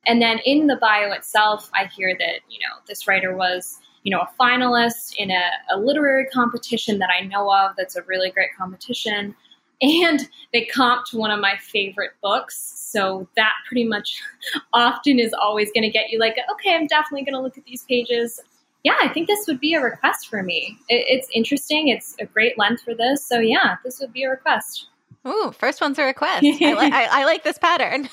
And 0.06 0.22
then 0.22 0.40
in 0.40 0.68
the 0.68 0.76
bio 0.76 1.14
itself, 1.14 1.72
I 1.74 1.86
hear 1.86 2.14
that, 2.20 2.42
you 2.50 2.60
know, 2.60 2.82
this 2.86 3.08
writer 3.08 3.34
was, 3.34 3.80
you 4.04 4.12
know, 4.12 4.20
a 4.20 4.30
finalist 4.38 5.16
in 5.16 5.32
a, 5.32 5.52
a 5.74 5.80
literary 5.80 6.26
competition 6.26 7.00
that 7.00 7.10
I 7.18 7.26
know 7.26 7.50
of 7.50 7.78
that's 7.78 7.96
a 7.96 8.02
really 8.02 8.30
great 8.30 8.50
competition. 8.58 9.34
And 9.82 10.28
they 10.52 10.66
comped 10.66 11.14
one 11.14 11.32
of 11.32 11.40
my 11.40 11.56
favorite 11.62 12.12
books. 12.22 12.58
So 12.78 13.30
that 13.38 13.54
pretty 13.70 13.86
much 13.86 14.22
often 14.74 15.18
is 15.18 15.34
always 15.42 15.72
going 15.74 15.84
to 15.84 15.90
get 15.90 16.10
you 16.10 16.20
like, 16.20 16.36
okay, 16.52 16.76
I'm 16.76 16.88
definitely 16.88 17.24
going 17.24 17.36
to 17.36 17.42
look 17.42 17.58
at 17.58 17.64
these 17.64 17.84
pages 17.86 18.42
yeah, 18.84 18.96
I 19.02 19.10
think 19.10 19.28
this 19.28 19.46
would 19.48 19.60
be 19.60 19.74
a 19.74 19.82
request 19.82 20.28
for 20.28 20.42
me. 20.42 20.78
It, 20.90 21.06
it's 21.08 21.30
interesting. 21.34 21.90
It's 21.90 22.16
a 22.20 22.26
great 22.26 22.58
length 22.58 22.84
for 22.84 22.96
this. 22.96 23.26
So 23.26 23.40
yeah, 23.40 23.76
this 23.84 24.00
would 24.00 24.12
be 24.12 24.24
a 24.24 24.30
request. 24.30 24.88
Ooh, 25.28 25.54
first 25.56 25.82
one's 25.82 26.00
a 26.00 26.04
request. 26.04 26.44
I, 26.44 26.74
li- 26.74 26.92
I, 26.92 27.08
I 27.22 27.26
like 27.26 27.44
this 27.44 27.60
pattern. 27.60 28.10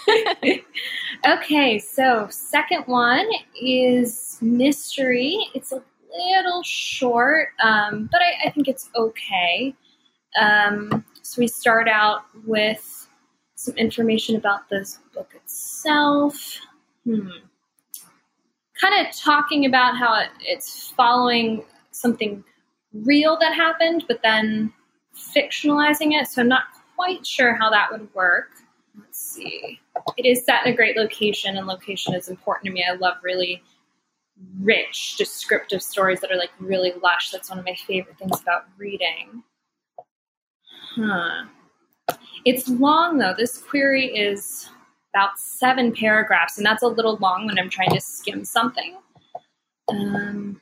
okay, 1.26 1.78
so 1.78 2.28
second 2.30 2.82
one 2.84 3.26
is 3.58 4.36
mystery. 4.42 5.38
It's 5.54 5.72
a 5.72 5.82
little 6.12 6.62
short, 6.62 7.48
um, 7.62 8.10
but 8.12 8.20
I, 8.20 8.48
I, 8.48 8.50
think 8.50 8.68
it's 8.68 8.90
okay. 8.94 9.74
Um, 10.38 11.02
so 11.22 11.40
we 11.40 11.48
start 11.48 11.88
out 11.88 12.24
with 12.46 13.08
some 13.54 13.74
information 13.76 14.36
about 14.36 14.68
this 14.68 14.98
book 15.14 15.30
itself. 15.34 16.58
Hmm 17.04 17.30
kind 18.80 19.06
of 19.06 19.14
talking 19.16 19.66
about 19.66 19.96
how 19.96 20.14
it, 20.20 20.28
it's 20.40 20.88
following 20.96 21.64
something 21.90 22.44
real 22.92 23.36
that 23.40 23.54
happened, 23.54 24.04
but 24.08 24.20
then 24.22 24.72
fictionalizing 25.14 26.20
it. 26.20 26.28
So 26.28 26.42
I'm 26.42 26.48
not 26.48 26.64
quite 26.96 27.26
sure 27.26 27.54
how 27.54 27.70
that 27.70 27.90
would 27.90 28.12
work. 28.14 28.50
Let's 28.98 29.20
see. 29.20 29.80
It 30.16 30.26
is 30.26 30.44
set 30.44 30.66
in 30.66 30.72
a 30.72 30.76
great 30.76 30.96
location, 30.96 31.56
and 31.56 31.66
location 31.66 32.14
is 32.14 32.28
important 32.28 32.66
to 32.66 32.72
me. 32.72 32.84
I 32.88 32.94
love 32.94 33.16
really 33.22 33.62
rich, 34.60 35.16
descriptive 35.16 35.82
stories 35.82 36.20
that 36.20 36.30
are 36.30 36.36
like 36.36 36.50
really 36.58 36.92
lush. 37.02 37.30
That's 37.30 37.50
one 37.50 37.58
of 37.58 37.64
my 37.64 37.76
favorite 37.86 38.18
things 38.18 38.40
about 38.40 38.66
reading. 38.76 39.42
Huh. 40.94 41.44
It's 42.44 42.68
long 42.68 43.18
though. 43.18 43.34
This 43.36 43.58
query 43.58 44.06
is 44.06 44.70
about 45.14 45.38
seven 45.38 45.92
paragraphs, 45.92 46.58
and 46.58 46.66
that's 46.66 46.82
a 46.82 46.88
little 46.88 47.16
long 47.16 47.46
when 47.46 47.58
I'm 47.58 47.70
trying 47.70 47.90
to 47.90 48.00
skim 48.00 48.44
something. 48.44 48.96
Um, 49.88 50.60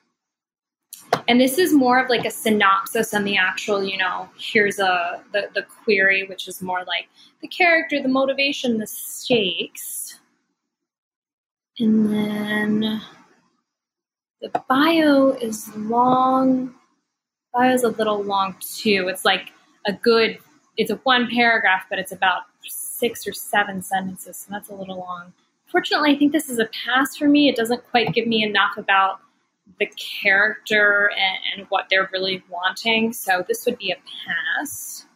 and 1.29 1.41
this 1.41 1.59
is 1.59 1.73
more 1.73 1.99
of 1.99 2.09
like 2.09 2.25
a 2.25 2.31
synopsis 2.31 3.12
on 3.12 3.25
the 3.25 3.37
actual, 3.37 3.83
you 3.83 3.97
know, 3.97 4.29
here's 4.38 4.79
a 4.79 5.23
the, 5.33 5.49
the 5.55 5.62
query, 5.62 6.25
which 6.25 6.47
is 6.47 6.62
more 6.62 6.85
like 6.85 7.09
the 7.43 7.49
character, 7.49 8.00
the 8.00 8.09
motivation, 8.09 8.79
the 8.79 8.87
stakes. 8.87 10.21
And 11.79 12.12
then 12.12 13.03
the 14.41 14.62
bio 14.69 15.31
is 15.33 15.75
long. 15.76 16.75
Bio 17.53 17.75
is 17.75 17.83
a 17.83 17.88
little 17.88 18.23
long 18.23 18.55
too. 18.61 19.09
It's 19.09 19.25
like 19.25 19.53
a 19.87 19.93
good, 19.93 20.38
it's 20.76 20.91
a 20.91 20.97
one 20.97 21.29
paragraph, 21.29 21.85
but 21.91 21.99
it's 21.99 22.12
about 22.12 22.43
six 22.99 23.26
or 23.26 23.33
seven 23.33 23.83
sentences, 23.83 24.37
so 24.37 24.47
that's 24.50 24.69
a 24.69 24.75
little 24.75 24.99
long. 24.99 25.33
Fortunately, 25.67 26.15
I 26.15 26.19
think 26.19 26.33
this 26.33 26.49
is 26.49 26.59
a 26.59 26.69
pass 26.85 27.17
for 27.17 27.29
me. 27.29 27.49
It 27.49 27.57
doesn't 27.57 27.88
quite 27.91 28.15
give 28.15 28.26
me 28.26 28.45
enough 28.45 28.76
about 28.76 29.21
the 29.79 29.87
character 30.23 31.11
and, 31.19 31.38
and 31.61 31.67
what 31.71 31.87
they're 31.91 32.09
really 32.12 32.43
wanting, 32.49 33.12
so 33.12 33.45
this 33.47 33.67
would 33.67 33.79
be 33.79 33.91
a 33.91 33.97
pass. 34.26 35.07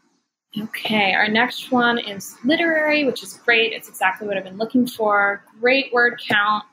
Okay, 0.60 1.12
our 1.14 1.28
next 1.28 1.70
one 1.70 1.98
is 1.98 2.36
literary, 2.44 3.04
which 3.04 3.22
is 3.22 3.34
great. 3.34 3.72
It's 3.72 3.88
exactly 3.88 4.26
what 4.26 4.36
I've 4.36 4.44
been 4.44 4.58
looking 4.58 4.86
for. 4.86 5.44
Great 5.60 5.92
word 5.92 6.20
count, 6.28 6.64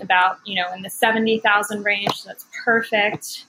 about, 0.00 0.38
you 0.44 0.56
know, 0.56 0.72
in 0.74 0.82
the 0.82 0.90
70,000 0.90 1.82
range, 1.82 2.12
so 2.12 2.28
that's 2.28 2.46
perfect. 2.64 3.46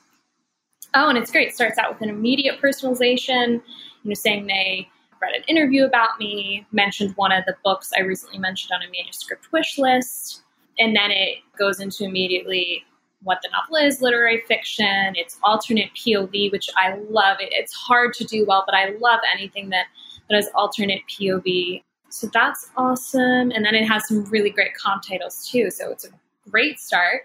Oh, 0.93 1.09
and 1.09 1.17
it's 1.17 1.31
great. 1.31 1.49
It 1.49 1.55
starts 1.55 1.77
out 1.77 1.91
with 1.93 2.01
an 2.01 2.09
immediate 2.09 2.61
personalization, 2.61 3.61
you 4.03 4.09
know, 4.09 4.13
saying 4.13 4.47
they 4.47 4.89
read 5.21 5.35
an 5.35 5.43
interview 5.47 5.85
about 5.85 6.19
me, 6.19 6.65
mentioned 6.71 7.13
one 7.15 7.31
of 7.31 7.45
the 7.45 7.55
books 7.63 7.91
I 7.95 8.01
recently 8.01 8.39
mentioned 8.39 8.71
on 8.73 8.87
a 8.87 8.91
manuscript 8.91 9.51
wish 9.51 9.77
list, 9.77 10.43
and 10.79 10.95
then 10.95 11.11
it 11.11 11.39
goes 11.57 11.79
into 11.79 12.03
immediately 12.03 12.85
what 13.23 13.39
the 13.41 13.49
novel 13.49 13.75
is, 13.85 14.01
literary 14.01 14.41
fiction, 14.47 15.13
it's 15.15 15.37
alternate 15.43 15.89
POV, 15.95 16.51
which 16.51 16.69
I 16.75 16.95
love. 17.09 17.37
It. 17.39 17.49
It's 17.51 17.73
hard 17.73 18.13
to 18.13 18.23
do 18.23 18.45
well, 18.45 18.63
but 18.65 18.75
I 18.75 18.91
love 18.99 19.19
anything 19.33 19.69
that, 19.69 19.85
that 20.29 20.35
has 20.35 20.49
alternate 20.53 21.01
POV. 21.09 21.83
So 22.09 22.29
that's 22.33 22.69
awesome. 22.77 23.51
And 23.51 23.65
then 23.65 23.75
it 23.75 23.85
has 23.85 24.07
some 24.07 24.23
really 24.25 24.49
great 24.49 24.75
comp 24.75 25.03
titles 25.03 25.49
too. 25.49 25.69
So 25.71 25.91
it's 25.91 26.05
a 26.05 26.09
great 26.49 26.79
start. 26.79 27.23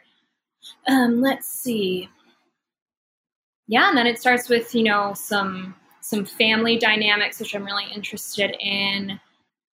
Um, 0.88 1.20
let's 1.20 1.48
see. 1.48 2.08
Yeah, 3.68 3.88
and 3.88 3.96
then 3.96 4.06
it 4.06 4.18
starts 4.18 4.48
with, 4.48 4.74
you 4.74 4.82
know, 4.82 5.14
some 5.14 5.74
some 6.12 6.26
family 6.26 6.76
dynamics, 6.76 7.40
which 7.40 7.54
I'm 7.54 7.64
really 7.64 7.86
interested 7.90 8.54
in. 8.60 9.18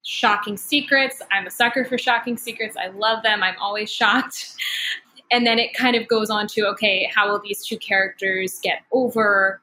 Shocking 0.03 0.57
secrets. 0.57 1.21
I'm 1.31 1.45
a 1.45 1.51
sucker 1.51 1.85
for 1.85 1.99
shocking 1.99 2.37
secrets. 2.37 2.75
I 2.75 2.87
love 2.87 3.21
them. 3.21 3.43
I'm 3.43 3.55
always 3.61 3.91
shocked. 3.91 4.55
and 5.31 5.45
then 5.45 5.59
it 5.59 5.75
kind 5.75 5.95
of 5.95 6.07
goes 6.07 6.31
on 6.31 6.47
to 6.47 6.65
okay, 6.69 7.07
how 7.13 7.29
will 7.29 7.39
these 7.39 7.63
two 7.63 7.77
characters 7.77 8.59
get 8.63 8.79
over 8.91 9.61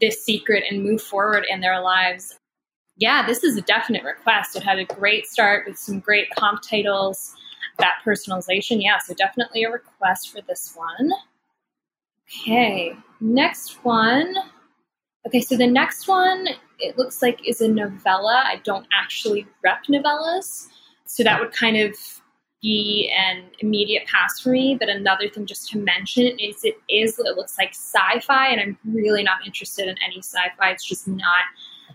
this 0.00 0.24
secret 0.24 0.62
and 0.70 0.84
move 0.84 1.02
forward 1.02 1.46
in 1.50 1.60
their 1.60 1.80
lives? 1.80 2.38
Yeah, 2.96 3.26
this 3.26 3.42
is 3.42 3.56
a 3.56 3.62
definite 3.62 4.04
request. 4.04 4.54
It 4.54 4.62
had 4.62 4.78
a 4.78 4.84
great 4.84 5.26
start 5.26 5.66
with 5.66 5.76
some 5.76 5.98
great 5.98 6.28
comp 6.38 6.62
titles, 6.62 7.34
that 7.80 7.96
personalization. 8.06 8.80
Yeah, 8.80 8.98
so 8.98 9.14
definitely 9.14 9.64
a 9.64 9.70
request 9.70 10.30
for 10.30 10.40
this 10.46 10.74
one. 10.76 11.10
Okay, 12.40 12.96
next 13.20 13.84
one 13.84 14.36
Okay, 15.26 15.40
so 15.40 15.56
the 15.56 15.66
next 15.66 16.06
one, 16.06 16.48
it 16.78 16.98
looks 16.98 17.22
like 17.22 17.46
is 17.48 17.60
a 17.60 17.68
novella. 17.68 18.42
I 18.46 18.60
don't 18.64 18.86
actually 18.92 19.46
rep 19.62 19.84
novellas. 19.84 20.68
So 21.06 21.22
that 21.22 21.40
would 21.40 21.52
kind 21.52 21.76
of 21.76 21.94
be 22.60 23.12
an 23.16 23.44
immediate 23.60 24.06
pass 24.06 24.40
for 24.40 24.50
me. 24.50 24.76
But 24.78 24.88
another 24.88 25.28
thing 25.28 25.46
just 25.46 25.70
to 25.70 25.78
mention 25.78 26.26
is 26.38 26.64
it 26.64 26.76
is, 26.88 27.18
it 27.18 27.36
looks 27.36 27.56
like 27.58 27.70
sci-fi, 27.70 28.48
and 28.48 28.60
I'm 28.60 28.78
really 28.84 29.22
not 29.22 29.46
interested 29.46 29.88
in 29.88 29.96
any 30.04 30.18
sci-fi. 30.18 30.70
It's 30.70 30.84
just 30.84 31.08
not 31.08 31.44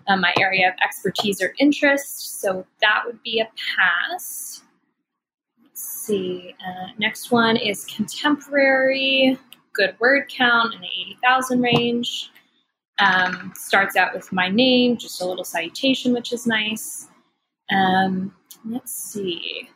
uh, 0.08 0.18
my 0.18 0.34
area 0.40 0.70
of 0.70 0.76
expertise 0.84 1.42
or 1.42 1.54
interest. 1.60 2.42
So 2.42 2.66
that 2.82 3.04
would 3.06 3.22
be 3.24 3.40
a 3.40 3.50
pass. 3.78 4.64
Let's 5.64 5.84
see. 5.84 6.56
Uh, 6.66 6.88
next 6.98 7.32
one 7.32 7.58
is 7.58 7.86
contemporary, 7.86 9.38
good 9.74 9.96
word 10.00 10.30
count 10.30 10.74
in 10.74 10.82
the 10.82 10.88
80,000 10.88 11.62
range. 11.62 12.32
Um, 13.00 13.54
starts 13.56 13.96
out 13.96 14.14
with 14.14 14.32
my 14.32 14.50
name, 14.50 14.98
just 14.98 15.22
a 15.22 15.26
little 15.26 15.46
citation, 15.46 16.14
which 16.14 16.34
is 16.34 16.46
nice. 16.46 17.08
Um, 17.72 18.34
let's 18.66 18.92
see. 18.92 19.70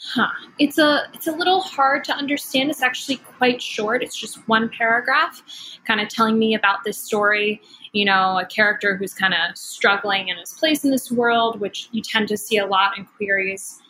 Huh. 0.00 0.28
It's 0.58 0.76
a 0.76 1.04
it's 1.14 1.28
a 1.28 1.32
little 1.32 1.60
hard 1.60 2.04
to 2.04 2.14
understand. 2.14 2.70
It's 2.70 2.82
actually 2.82 3.16
quite 3.16 3.62
short. 3.62 4.02
It's 4.02 4.14
just 4.14 4.46
one 4.48 4.68
paragraph, 4.68 5.42
kind 5.86 6.00
of 6.00 6.08
telling 6.08 6.38
me 6.38 6.54
about 6.54 6.84
this 6.84 6.98
story. 6.98 7.62
You 7.92 8.04
know, 8.04 8.38
a 8.38 8.44
character 8.44 8.96
who's 8.96 9.14
kind 9.14 9.32
of 9.32 9.56
struggling 9.56 10.28
in 10.28 10.36
his 10.36 10.52
place 10.52 10.84
in 10.84 10.90
this 10.90 11.10
world, 11.10 11.58
which 11.58 11.88
you 11.92 12.02
tend 12.02 12.28
to 12.28 12.36
see 12.36 12.58
a 12.58 12.66
lot 12.66 12.98
in 12.98 13.06
queries 13.06 13.80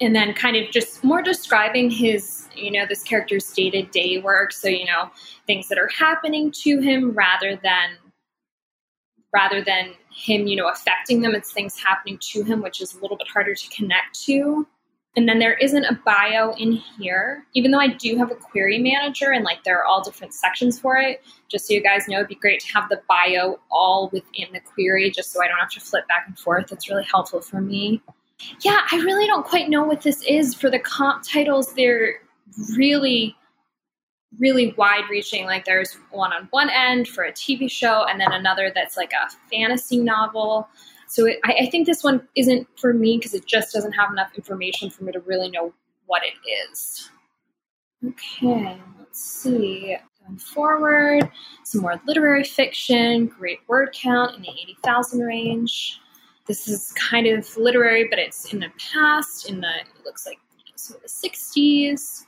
and 0.00 0.14
then 0.14 0.34
kind 0.34 0.56
of 0.56 0.70
just 0.70 1.02
more 1.02 1.22
describing 1.22 1.90
his 1.90 2.48
you 2.54 2.70
know 2.70 2.84
this 2.86 3.02
character's 3.02 3.50
day-to-day 3.52 4.18
work 4.18 4.52
so 4.52 4.68
you 4.68 4.84
know 4.84 5.10
things 5.46 5.68
that 5.68 5.78
are 5.78 5.88
happening 5.88 6.50
to 6.50 6.80
him 6.80 7.12
rather 7.12 7.56
than 7.62 7.96
rather 9.36 9.62
than 9.62 9.92
him, 10.10 10.46
you 10.46 10.56
know, 10.56 10.68
affecting 10.68 11.20
them. 11.20 11.34
It's 11.34 11.52
things 11.52 11.78
happening 11.78 12.18
to 12.32 12.42
him, 12.42 12.62
which 12.62 12.80
is 12.80 12.94
a 12.94 13.00
little 13.00 13.18
bit 13.18 13.28
harder 13.28 13.54
to 13.54 13.68
connect 13.68 14.18
to. 14.24 14.66
And 15.14 15.26
then 15.28 15.38
there 15.38 15.54
isn't 15.54 15.84
a 15.84 15.98
bio 16.04 16.52
in 16.58 16.72
here, 16.72 17.44
even 17.54 17.70
though 17.70 17.80
I 17.80 17.88
do 17.88 18.16
have 18.16 18.30
a 18.30 18.34
query 18.34 18.78
manager 18.78 19.32
and 19.32 19.44
like 19.44 19.64
there 19.64 19.78
are 19.78 19.84
all 19.84 20.02
different 20.02 20.34
sections 20.34 20.78
for 20.78 20.96
it. 20.96 21.22
Just 21.48 21.66
so 21.66 21.74
you 21.74 21.82
guys 21.82 22.06
know, 22.06 22.16
it'd 22.16 22.28
be 22.28 22.34
great 22.34 22.60
to 22.60 22.72
have 22.74 22.88
the 22.90 23.00
bio 23.08 23.58
all 23.70 24.10
within 24.12 24.48
the 24.52 24.60
query 24.60 25.10
just 25.10 25.32
so 25.32 25.42
I 25.42 25.48
don't 25.48 25.58
have 25.58 25.70
to 25.70 25.80
flip 25.80 26.06
back 26.06 26.24
and 26.26 26.38
forth. 26.38 26.70
It's 26.70 26.90
really 26.90 27.04
helpful 27.04 27.40
for 27.40 27.62
me. 27.62 28.02
Yeah, 28.62 28.80
I 28.90 28.96
really 28.96 29.26
don't 29.26 29.44
quite 29.44 29.68
know 29.68 29.84
what 29.84 30.02
this 30.02 30.22
is 30.22 30.54
for 30.54 30.70
the 30.70 30.78
comp 30.78 31.24
titles. 31.24 31.72
They're 31.74 32.20
really, 32.76 33.36
really 34.38 34.74
wide 34.76 35.04
reaching. 35.10 35.46
Like 35.46 35.64
there's 35.64 35.94
one 36.10 36.32
on 36.32 36.48
one 36.50 36.70
end 36.70 37.08
for 37.08 37.24
a 37.24 37.32
TV 37.32 37.70
show, 37.70 38.04
and 38.08 38.20
then 38.20 38.32
another 38.32 38.70
that's 38.74 38.96
like 38.96 39.12
a 39.12 39.30
fantasy 39.50 39.98
novel. 39.98 40.68
So 41.08 41.26
it, 41.26 41.38
I, 41.44 41.54
I 41.60 41.66
think 41.70 41.86
this 41.86 42.02
one 42.02 42.26
isn't 42.36 42.66
for 42.78 42.92
me 42.92 43.16
because 43.16 43.34
it 43.34 43.46
just 43.46 43.72
doesn't 43.72 43.92
have 43.92 44.10
enough 44.10 44.32
information 44.36 44.90
for 44.90 45.04
me 45.04 45.12
to 45.12 45.20
really 45.20 45.50
know 45.50 45.72
what 46.06 46.22
it 46.24 46.34
is. 46.70 47.10
Okay, 48.06 48.78
let's 48.98 49.22
see. 49.22 49.96
Going 50.24 50.38
forward, 50.38 51.30
some 51.64 51.80
more 51.82 52.00
literary 52.06 52.44
fiction, 52.44 53.26
great 53.26 53.60
word 53.68 53.90
count 53.94 54.36
in 54.36 54.42
the 54.42 54.50
80,000 54.50 55.20
range. 55.20 56.00
This 56.46 56.68
is 56.68 56.92
kind 56.92 57.26
of 57.26 57.56
literary, 57.56 58.06
but 58.08 58.18
it's 58.18 58.52
in 58.52 58.60
the 58.60 58.70
past, 58.92 59.48
in 59.48 59.60
the, 59.60 59.68
it 59.68 60.04
looks 60.04 60.26
like 60.26 60.38
you 60.58 60.64
know, 60.64 60.76
some 60.76 60.96
of 60.96 61.02
the 61.02 61.08
60s. 61.08 62.24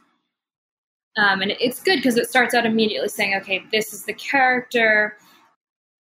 Um, 1.16 1.40
and 1.42 1.52
it's 1.60 1.82
good 1.82 1.96
because 1.96 2.16
it 2.16 2.28
starts 2.28 2.54
out 2.54 2.66
immediately 2.66 3.08
saying, 3.08 3.34
okay, 3.36 3.64
this 3.70 3.92
is 3.92 4.04
the 4.04 4.12
character 4.14 5.16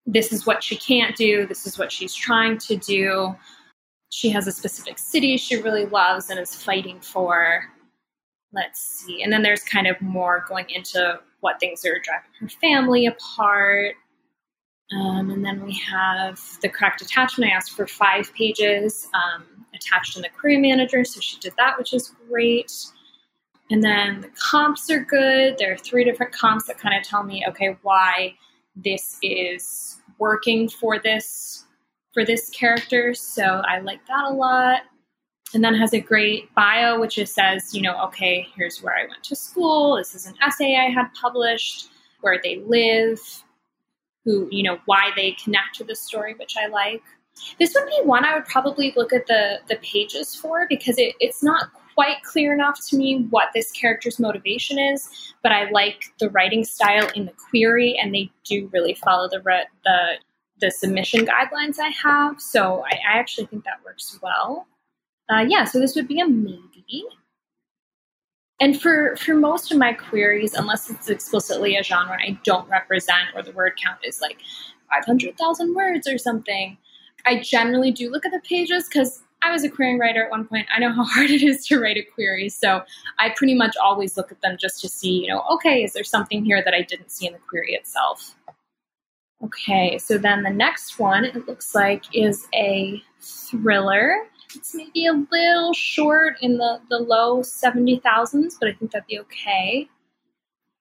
this 0.07 0.31
is 0.31 0.45
what 0.45 0.63
she 0.63 0.77
can't 0.77 1.15
do, 1.15 1.45
this 1.45 1.67
is 1.67 1.77
what 1.77 1.91
she's 1.91 2.15
trying 2.15 2.57
to 2.59 2.77
do. 2.77 3.35
She 4.09 4.29
has 4.29 4.47
a 4.47 4.53
specific 4.53 4.97
city 4.97 5.35
she 5.35 5.57
really 5.57 5.85
loves 5.85 6.29
and 6.29 6.39
is 6.39 6.55
fighting 6.55 7.01
for. 7.01 7.65
Let's 8.53 8.79
see. 8.79 9.21
And 9.21 9.31
then 9.31 9.43
there's 9.43 9.63
kind 9.63 9.85
of 9.85 10.01
more 10.01 10.45
going 10.47 10.69
into 10.69 11.19
what 11.41 11.59
things 11.59 11.85
are 11.85 11.99
driving 11.99 12.31
her 12.39 12.47
family 12.47 13.05
apart. 13.05 13.95
Um, 14.91 15.32
and 15.32 15.44
then 15.44 15.63
we 15.65 15.74
have 15.74 16.39
the 16.62 16.70
correct 16.70 17.01
attachment. 17.01 17.51
I 17.51 17.56
asked 17.56 17.74
for 17.74 17.88
five 17.88 18.34
pages 18.34 19.10
um, 19.13 19.44
attached 19.75 20.15
in 20.15 20.22
the 20.22 20.29
query 20.29 20.58
manager, 20.58 21.03
so 21.03 21.20
she 21.20 21.38
did 21.39 21.53
that, 21.58 21.77
which 21.77 21.94
is 21.94 22.13
great. 22.29 22.72
And 23.70 23.84
then 23.84 24.22
the 24.22 24.29
comps 24.50 24.89
are 24.89 25.03
good. 25.03 25.58
There 25.58 25.74
are 25.74 25.77
three 25.77 26.06
different 26.06 26.32
comps 26.32 26.67
that 26.67 26.77
kind 26.77 26.98
of 26.98 27.03
tell 27.03 27.24
me, 27.24 27.46
okay, 27.50 27.77
why 27.82 28.36
this 28.75 29.17
is 29.22 29.98
working 30.20 30.70
for 30.70 31.00
this 31.00 31.65
for 32.13 32.25
this 32.25 32.50
character. 32.50 33.13
So 33.13 33.44
I 33.44 33.79
like 33.79 34.06
that 34.08 34.25
a 34.25 34.34
lot. 34.34 34.82
And 35.53 35.63
then 35.63 35.75
has 35.75 35.94
a 35.94 36.00
great 36.00 36.53
bio, 36.56 37.00
which 37.00 37.15
just 37.15 37.36
says, 37.36 37.74
you 37.74 37.82
know, 37.82 38.01
okay, 38.06 38.48
here's 38.56 38.82
where 38.82 38.98
I 38.98 39.03
went 39.08 39.24
to 39.25 39.36
school. 39.36 39.98
This 39.98 40.15
is 40.15 40.25
an 40.25 40.34
essay 40.46 40.75
I 40.75 40.89
had 40.89 41.08
published, 41.22 41.89
where 42.22 42.39
they 42.44 42.58
live, 42.65 43.20
who, 44.27 44.46
you 44.51 44.62
know, 44.62 44.77
why 44.86 45.12
they 45.15 45.31
connect 45.41 45.75
to 45.75 45.86
the 45.86 45.96
story, 45.96 46.36
which 46.38 46.55
I 46.62 46.67
like. 46.67 47.01
This 47.60 47.74
would 47.74 47.86
be 47.86 48.01
one 48.03 48.25
I 48.25 48.36
would 48.36 48.46
probably 48.46 48.93
look 48.98 49.13
at 49.13 49.25
the 49.27 49.60
the 49.69 49.77
pages 49.77 50.36
for 50.36 50.67
because 50.67 50.98
it, 50.98 51.15
it's 51.22 51.41
not 51.41 51.69
quite 51.96 52.22
clear 52.24 52.53
enough 52.53 52.77
to 52.89 52.98
me 52.98 53.25
what 53.29 53.50
this 53.53 53.72
character's 53.72 54.19
motivation 54.19 54.77
is, 54.77 55.10
but 55.43 55.53
I 55.53 55.69
like 55.69 56.03
the 56.19 56.29
writing 56.29 56.65
style 56.65 57.10
in 57.15 57.25
the 57.25 57.34
query, 57.50 57.98
and 57.98 58.13
they 58.13 58.29
do 58.43 58.69
really 58.74 58.96
follow 58.96 59.29
the 59.29 59.41
re- 59.41 59.67
the 59.86 60.15
the 60.60 60.72
submission 60.72 61.25
guidelines 61.25 61.79
I 61.79 61.89
have. 62.03 62.41
So 62.41 62.84
I, 62.86 62.96
I 62.96 63.19
actually 63.19 63.48
think 63.48 63.63
that 63.63 63.79
works 63.86 64.19
well. 64.22 64.67
Uh, 65.29 65.46
yeah, 65.48 65.63
so 65.63 65.79
this 65.79 65.96
would 65.96 66.07
be 66.07 66.19
a 66.19 66.27
maybe. 66.27 67.05
And 68.60 68.82
for 68.82 69.15
for 69.17 69.36
most 69.36 69.72
of 69.72 69.78
my 69.78 69.93
queries, 69.93 70.54
unless 70.54 70.89
it's 70.89 71.10
explicitly 71.10 71.76
a 71.78 71.84
genre 71.84 72.17
I 72.20 72.39
don't 72.43 72.67
represent, 72.70 73.30
or 73.36 73.43
the 73.43 73.52
word 73.52 73.74
count 73.84 74.00
is 74.04 74.20
like 74.22 74.39
five 74.91 75.06
hundred 75.06 75.38
thousand 75.38 75.76
words 75.76 76.08
or 76.08 76.17
something, 76.17 76.78
I 77.26 77.39
generally 77.39 77.91
do 77.91 78.10
look 78.10 78.26
at 78.26 78.32
the 78.32 78.41
pages 78.41 78.88
because 78.88 79.22
I 79.43 79.52
was 79.52 79.63
a 79.63 79.70
querying 79.70 80.00
writer 80.00 80.26
at 80.26 80.32
one 80.32 80.46
point. 80.46 80.67
I 80.76 80.80
know 80.80 80.91
how 80.91 81.04
hard 81.06 81.30
it 81.30 81.43
is 81.43 81.65
to 81.67 81.80
write 81.80 81.98
a 81.98 82.04
query. 82.04 82.50
So 82.50 82.84
I 83.20 83.30
pretty 83.36 83.56
much 83.56 83.76
always 83.82 84.17
look 84.17 84.32
at 84.32 84.41
them 84.41 84.58
just 84.60 84.82
to 84.82 84.89
see, 84.89 85.22
you 85.22 85.28
know, 85.28 85.43
okay, 85.52 85.84
is 85.84 85.93
there 85.93 86.04
something 86.04 86.43
here 86.43 86.63
that 86.63 86.74
I 86.74 86.82
didn't 86.82 87.12
see 87.12 87.28
in 87.28 87.34
the 87.34 87.39
query 87.39 87.74
itself? 87.74 88.36
Okay, 89.43 90.00
so 90.00 90.17
then 90.17 90.41
the 90.41 90.50
next 90.50 90.98
one, 90.98 91.24
it 91.24 91.48
looks 91.48 91.76
like, 91.76 92.04
is 92.12 92.48
a 92.56 93.02
thriller. 93.22 94.17
It's 94.55 94.73
maybe 94.73 95.07
a 95.07 95.13
little 95.13 95.73
short 95.73 96.36
in 96.41 96.57
the, 96.57 96.79
the 96.89 96.99
low 96.99 97.41
70,000s, 97.41 98.55
but 98.60 98.69
I 98.69 98.73
think 98.73 98.91
that'd 98.91 99.07
be 99.07 99.19
okay. 99.19 99.89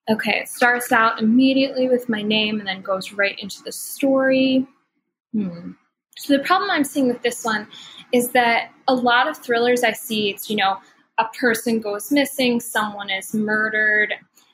Okay, 0.09 0.39
it 0.39 0.47
starts 0.47 0.91
out 0.91 1.21
immediately 1.21 1.89
with 1.89 2.07
my 2.07 2.21
name 2.21 2.59
and 2.59 2.67
then 2.67 2.81
goes 2.81 3.11
right 3.11 3.37
into 3.39 3.61
the 3.63 3.71
story. 3.71 4.65
Hmm. 5.33 5.71
So 6.17 6.37
the 6.37 6.43
problem 6.43 6.71
I'm 6.71 6.85
seeing 6.85 7.07
with 7.07 7.21
this 7.21 7.43
one 7.43 7.67
is 8.11 8.29
that 8.29 8.71
a 8.87 8.95
lot 8.95 9.27
of 9.27 9.37
thrillers 9.37 9.83
I 9.83 9.91
see, 9.91 10.29
it's, 10.29 10.49
you 10.49 10.55
know, 10.55 10.77
a 11.17 11.25
person 11.39 11.79
goes 11.79 12.11
missing, 12.11 12.59
someone 12.59 13.09
is 13.09 13.33
murdered. 13.33 14.13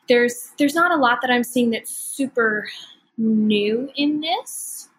There's 0.09 0.51
there's 0.57 0.75
not 0.75 0.91
a 0.91 0.95
lot 0.95 1.19
that 1.21 1.31
I'm 1.31 1.43
seeing 1.43 1.69
that's 1.71 1.95
super 1.95 2.67
new 3.17 3.89
in 3.95 4.21
this. 4.21 4.89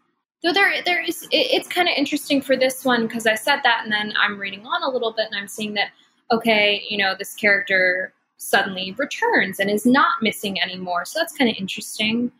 Though 0.45 0.53
there 0.53 0.83
there 0.85 1.03
is 1.03 1.23
it, 1.23 1.29
it's 1.33 1.69
kind 1.69 1.89
of 1.89 1.95
interesting 1.97 2.43
for 2.43 2.55
this 2.55 2.85
one 2.85 3.07
because 3.07 3.27
I 3.27 3.35
said 3.35 3.61
that 3.65 3.81
and 3.83 3.91
then 3.91 4.13
I'm 4.21 4.39
reading 4.39 4.65
on 4.67 4.83
a 4.83 4.91
little 4.91 5.13
bit 5.13 5.27
and 5.31 5.35
I'm 5.35 5.49
seeing 5.49 5.73
that 5.75 5.89
okay, 6.31 6.85
you 6.89 6.99
know, 6.99 7.15
this 7.19 7.35
character 7.35 8.13
suddenly 8.37 8.93
returns 8.99 9.59
and 9.59 9.71
is 9.71 9.87
not 9.87 10.23
missing 10.23 10.61
anymore. 10.61 11.07
So 11.07 11.19
that's 11.19 11.37
kind 11.37 11.51
of 11.51 11.57
interesting. 11.59 12.31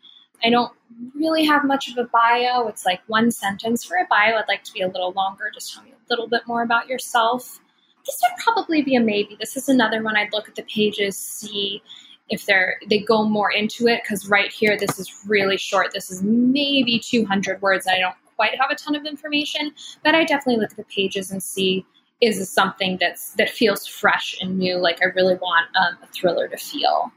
I 0.43 0.51
don't 0.51 0.71
really 1.15 1.45
have 1.45 1.65
much 1.65 1.89
of 1.89 1.97
a 1.97 2.03
bio. 2.03 2.67
It's 2.67 2.85
like 2.85 3.01
one 3.07 3.31
sentence 3.31 3.83
for 3.83 3.97
a 3.97 4.05
bio. 4.07 4.35
I'd 4.35 4.47
like 4.47 4.63
to 4.65 4.73
be 4.73 4.81
a 4.81 4.87
little 4.87 5.13
longer. 5.13 5.49
Just 5.53 5.73
tell 5.73 5.83
me 5.83 5.91
a 5.91 6.09
little 6.09 6.27
bit 6.27 6.41
more 6.45 6.61
about 6.61 6.87
yourself. 6.87 7.59
This 8.05 8.21
would 8.21 8.37
probably 8.43 8.83
be 8.83 8.95
a 8.95 8.99
maybe. 8.99 9.35
This 9.39 9.57
is 9.57 9.67
another 9.67 10.03
one 10.03 10.15
I'd 10.15 10.31
look 10.31 10.47
at 10.47 10.55
the 10.55 10.63
pages, 10.63 11.17
see 11.17 11.81
if 12.29 12.45
they're 12.45 12.79
they 12.87 12.99
go 12.99 13.23
more 13.23 13.51
into 13.51 13.87
it 13.87 14.01
because 14.03 14.27
right 14.29 14.51
here 14.51 14.77
this 14.77 14.99
is 14.99 15.25
really 15.27 15.57
short. 15.57 15.91
This 15.93 16.11
is 16.11 16.23
maybe 16.23 16.99
200 16.99 17.61
words. 17.61 17.87
I 17.87 17.99
don't 17.99 18.15
quite 18.35 18.59
have 18.59 18.71
a 18.71 18.75
ton 18.75 18.95
of 18.95 19.05
information, 19.05 19.73
but 20.03 20.15
I 20.15 20.23
definitely 20.23 20.61
look 20.61 20.71
at 20.71 20.77
the 20.77 20.83
pages 20.85 21.31
and 21.31 21.41
see 21.41 21.85
is 22.21 22.39
this 22.39 22.49
something 22.49 22.97
that's 22.99 23.33
that 23.33 23.49
feels 23.49 23.85
fresh 23.85 24.35
and 24.41 24.57
new. 24.57 24.77
Like 24.77 25.01
I 25.01 25.05
really 25.15 25.35
want 25.35 25.67
um, 25.75 25.97
a 26.01 26.07
thriller 26.07 26.47
to 26.47 26.57
feel. 26.57 27.11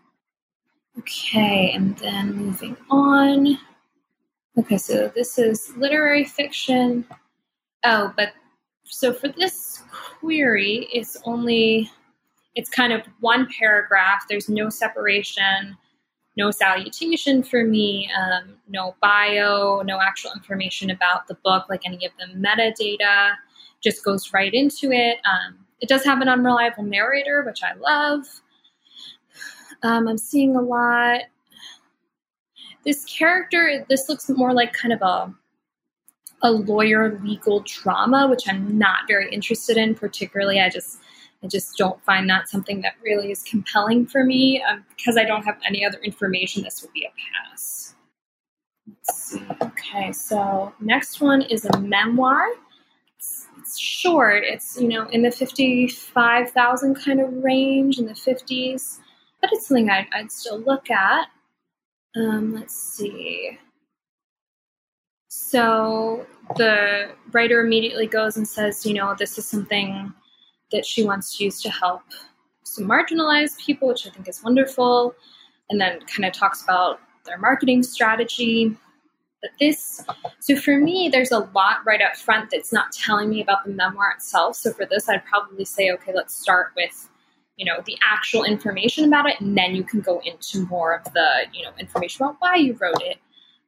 Okay, 0.99 1.71
and 1.73 1.97
then 1.99 2.35
moving 2.35 2.77
on. 2.91 3.59
Okay, 4.59 4.77
so 4.77 5.09
this 5.15 5.39
is 5.39 5.73
literary 5.77 6.25
fiction. 6.25 7.07
Oh, 7.85 8.13
but 8.17 8.33
so 8.85 9.13
for 9.13 9.29
this 9.29 9.83
query, 9.93 10.89
it's 10.93 11.17
only, 11.25 11.91
it's 12.55 12.71
kind 12.71 12.93
of 12.93 13.03
one 13.21 13.49
paragraph. 13.59 14.25
There's 14.29 14.49
no 14.49 14.69
separation, 14.69 15.77
no 16.37 16.51
salutation 16.51 17.43
for 17.43 17.65
me, 17.65 18.11
um, 18.17 18.55
no 18.69 18.95
bio, 19.03 19.83
no 19.83 20.01
actual 20.01 20.33
information 20.35 20.91
about 20.91 21.27
the 21.27 21.35
book, 21.45 21.67
like 21.69 21.83
any 21.85 22.07
of 22.07 22.13
the 22.19 22.33
metadata. 22.35 23.35
Just 23.83 24.05
goes 24.05 24.33
right 24.33 24.53
into 24.53 24.91
it. 24.91 25.19
Um, 25.25 25.59
it 25.81 25.89
does 25.89 26.05
have 26.05 26.21
an 26.21 26.29
unreliable 26.29 26.83
narrator, 26.83 27.45
which 27.45 27.63
I 27.63 27.75
love. 27.75 28.27
Um, 29.83 30.09
I'm 30.09 30.19
seeing 30.19 30.57
a 30.57 30.61
lot. 30.63 31.23
This 32.85 33.05
character, 33.05 33.85
this 33.89 34.09
looks 34.09 34.29
more 34.29 34.53
like 34.53 34.73
kind 34.73 34.93
of 34.93 35.03
a 35.03 35.35
a 36.43 36.53
lawyer 36.53 37.19
legal 37.25 37.65
drama, 37.67 38.29
which 38.29 38.49
I'm 38.49 38.79
not 38.79 39.09
very 39.09 39.29
interested 39.33 39.77
in. 39.77 39.95
Particularly, 39.95 40.61
I 40.61 40.69
just 40.69 40.99
I 41.43 41.47
just 41.47 41.77
don't 41.77 42.03
find 42.05 42.29
that 42.31 42.49
something 42.49 42.81
that 42.83 42.95
really 43.03 43.31
is 43.31 43.43
compelling 43.43 44.07
for 44.07 44.25
me 44.25 44.63
um, 44.63 44.85
because 44.97 45.17
I 45.17 45.25
don't 45.25 45.45
have 45.45 45.59
any 45.67 45.85
other 45.85 45.99
information. 45.99 46.63
This 46.65 46.83
would 46.83 46.93
be 46.93 47.05
a 47.05 47.51
pass. 47.51 47.95
Okay, 49.63 50.13
so 50.13 50.73
next 50.81 51.21
one 51.21 51.43
is 51.43 51.65
a 51.65 51.79
memoir. 51.79 52.49
It's, 53.17 53.47
it's 53.59 53.79
short. 53.79 54.43
It's 54.45 54.81
you 54.81 54.89
know 54.89 55.07
in 55.09 55.23
the 55.23 55.31
fifty-five 55.31 56.51
thousand 56.51 56.97
kind 56.97 57.21
of 57.21 57.33
range 57.45 57.99
in 57.99 58.07
the 58.07 58.15
fifties 58.15 59.01
but 59.41 59.51
it's 59.53 59.69
something 59.69 59.91
I'd, 59.91 60.07
I'd 60.13 60.33
still 60.33 60.59
look 60.59 60.91
at. 60.91 61.29
Um, 62.17 62.55
let's 62.55 62.75
see. 62.75 63.59
So 65.29 66.27
the 66.57 67.11
writer 67.33 67.61
immediately 67.61 68.07
goes 68.07 68.37
and 68.37 68.47
says, 68.47 68.85
you 68.85 68.95
know, 68.95 69.15
this 69.19 69.39
is 69.39 69.47
something 69.47 70.13
that 70.73 70.85
she 70.85 71.05
wants 71.05 71.37
to 71.37 71.45
use 71.45 71.61
to 71.63 71.71
help 71.71 72.03
some 72.65 72.85
marginalized 72.85 73.59
people, 73.59 73.89
which 73.89 74.07
I 74.07 74.11
think 74.11 74.29
is 74.29 74.43
wonderful. 74.43 75.15
And 75.71 75.79
then 75.79 76.01
kind 76.01 76.25
of 76.25 76.33
talks 76.33 76.63
about 76.63 76.99
their 77.27 77.37
marketing 77.37 77.83
strategy. 77.83 78.75
But 79.43 79.51
this, 79.61 80.03
so 80.41 80.57
for 80.57 80.79
me, 80.79 81.11
there's 81.13 81.31
a 81.31 81.41
lot 81.55 81.85
right 81.85 82.01
up 82.01 82.17
front 82.17 82.51
that's 82.51 82.73
not 82.73 82.91
telling 82.91 83.29
me 83.29 83.43
about 83.43 83.65
the 83.65 83.71
memoir 83.71 84.13
itself. 84.13 84.57
So 84.57 84.73
for 84.73 84.87
this, 84.87 85.09
I'd 85.09 85.25
probably 85.27 85.65
say, 85.67 85.91
okay, 85.93 86.13
let's 86.15 86.35
start 86.35 86.73
with, 86.75 87.09
you 87.57 87.67
know, 87.67 87.83
the 87.85 87.99
actual 88.03 88.45
information 88.45 89.05
about 89.05 89.29
it, 89.29 89.41
and 89.41 89.57
then 89.57 89.77
you 89.77 89.85
can 89.85 90.01
go 90.01 90.21
into 90.25 90.67
more 90.67 90.95
of 90.95 91.05
the, 91.13 91.43
you 91.53 91.65
know, 91.65 91.71
information 91.79 92.25
about 92.25 92.37
why 92.39 92.57
you 92.57 92.77
wrote 92.81 93.03
it. 93.03 93.19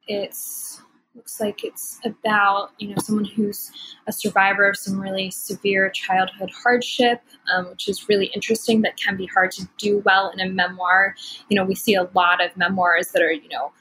It's 0.07 0.81
looks 1.15 1.39
like 1.39 1.63
it's 1.63 1.99
about 2.05 2.71
you 2.77 2.89
know 2.89 2.95
someone 2.99 3.25
who's 3.25 3.71
a 4.07 4.13
survivor 4.13 4.67
of 4.69 4.77
some 4.77 4.99
really 4.99 5.29
severe 5.29 5.89
childhood 5.89 6.49
hardship 6.63 7.21
um, 7.53 7.67
which 7.69 7.89
is 7.89 8.07
really 8.07 8.27
interesting 8.27 8.81
that 8.81 8.97
can 8.97 9.17
be 9.17 9.25
hard 9.27 9.51
to 9.51 9.67
do 9.77 9.99
well 10.05 10.29
in 10.29 10.39
a 10.39 10.49
memoir 10.49 11.15
you 11.49 11.55
know 11.55 11.65
we 11.65 11.75
see 11.75 11.95
a 11.95 12.09
lot 12.13 12.43
of 12.43 12.55
memoirs 12.55 13.09
that 13.09 13.21
are 13.21 13.31
you 13.31 13.49
know 13.49 13.71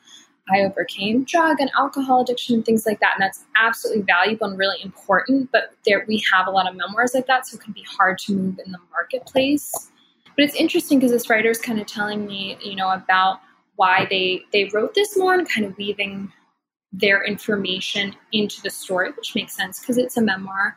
I 0.52 0.60
overcame 0.62 1.24
drug 1.24 1.60
and 1.60 1.70
alcohol 1.78 2.22
addiction 2.22 2.56
and 2.56 2.64
things 2.64 2.84
like 2.86 3.00
that. 3.00 3.12
And 3.14 3.22
that's 3.22 3.44
absolutely 3.56 4.02
valuable 4.02 4.48
and 4.48 4.58
really 4.58 4.82
important. 4.82 5.50
But 5.52 5.74
there 5.86 6.04
we 6.08 6.22
have 6.32 6.46
a 6.46 6.50
lot 6.50 6.68
of 6.68 6.74
memoirs 6.76 7.14
like 7.14 7.26
that, 7.26 7.46
so 7.46 7.56
it 7.56 7.62
can 7.62 7.72
be 7.72 7.84
hard 7.88 8.18
to 8.20 8.34
move 8.34 8.58
in 8.64 8.72
the 8.72 8.78
marketplace. 8.90 9.70
But 10.36 10.44
it's 10.44 10.54
interesting 10.54 10.98
because 10.98 11.12
this 11.12 11.30
writer 11.30 11.50
is 11.50 11.58
kind 11.58 11.80
of 11.80 11.86
telling 11.86 12.26
me, 12.26 12.58
you 12.62 12.74
know, 12.74 12.90
about 12.90 13.40
why 13.76 14.06
they 14.10 14.42
they 14.52 14.64
wrote 14.74 14.94
this 14.94 15.16
more 15.16 15.34
and 15.34 15.48
kind 15.48 15.66
of 15.66 15.76
weaving 15.78 16.32
their 16.92 17.24
information 17.24 18.14
into 18.32 18.60
the 18.62 18.70
story, 18.70 19.10
which 19.12 19.34
makes 19.34 19.54
sense 19.54 19.80
because 19.80 19.96
it's 19.96 20.16
a 20.16 20.22
memoir, 20.22 20.76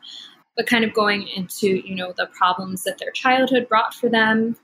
but 0.56 0.66
kind 0.66 0.84
of 0.84 0.94
going 0.94 1.26
into, 1.28 1.68
you 1.86 1.94
know, 1.94 2.12
the 2.16 2.26
problems 2.26 2.84
that 2.84 2.98
their 2.98 3.10
childhood 3.10 3.68
brought 3.68 3.94
for 3.94 4.08
them. 4.08 4.56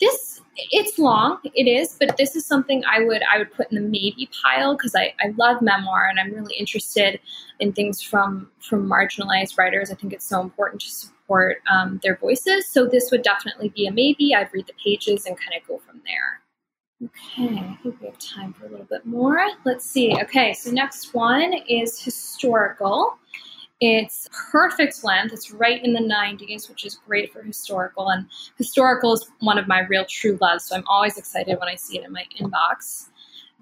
This 0.00 0.40
it's 0.72 0.98
long 0.98 1.38
it 1.54 1.66
is 1.66 1.96
but 1.98 2.16
this 2.18 2.36
is 2.36 2.44
something 2.44 2.82
i 2.84 3.02
would 3.02 3.22
i 3.32 3.38
would 3.38 3.50
put 3.52 3.70
in 3.70 3.76
the 3.76 3.88
maybe 3.88 4.28
pile 4.42 4.76
because 4.76 4.94
I, 4.94 5.14
I 5.20 5.28
love 5.38 5.62
memoir 5.62 6.06
and 6.06 6.20
i'm 6.20 6.34
really 6.34 6.54
interested 6.56 7.18
in 7.60 7.72
things 7.72 8.02
from 8.02 8.50
from 8.58 8.88
marginalized 8.88 9.58
writers. 9.58 9.90
I 9.90 9.94
think 9.94 10.12
it's 10.12 10.26
so 10.26 10.40
important 10.40 10.80
to 10.82 10.90
support 10.90 11.58
um, 11.70 12.00
their 12.02 12.16
voices. 12.16 12.66
So 12.66 12.86
this 12.86 13.10
would 13.10 13.22
definitely 13.22 13.68
be 13.68 13.86
a 13.86 13.92
maybe. 13.92 14.34
I'd 14.34 14.52
read 14.52 14.66
the 14.66 14.72
pages 14.82 15.26
and 15.26 15.36
kind 15.36 15.52
of 15.60 15.68
go 15.68 15.78
from 15.78 16.00
there 16.04 16.39
Okay, 17.02 17.58
I 17.58 17.78
think 17.82 17.98
we 18.00 18.08
have 18.08 18.18
time 18.18 18.52
for 18.52 18.66
a 18.66 18.68
little 18.68 18.84
bit 18.84 19.06
more. 19.06 19.42
Let's 19.64 19.86
see. 19.86 20.14
Okay, 20.20 20.52
so 20.52 20.70
next 20.70 21.14
one 21.14 21.54
is 21.66 21.98
historical. 21.98 23.16
It's 23.80 24.28
perfect 24.52 25.02
length. 25.02 25.32
It's 25.32 25.50
right 25.50 25.82
in 25.82 25.94
the 25.94 26.00
90s, 26.00 26.68
which 26.68 26.84
is 26.84 27.00
great 27.06 27.32
for 27.32 27.42
historical. 27.42 28.10
And 28.10 28.26
historical 28.58 29.14
is 29.14 29.26
one 29.38 29.56
of 29.56 29.66
my 29.66 29.80
real 29.86 30.04
true 30.04 30.36
loves, 30.42 30.66
so 30.66 30.76
I'm 30.76 30.84
always 30.86 31.16
excited 31.16 31.58
when 31.58 31.70
I 31.70 31.76
see 31.76 31.96
it 31.96 32.04
in 32.04 32.12
my 32.12 32.26
inbox. 32.38 33.08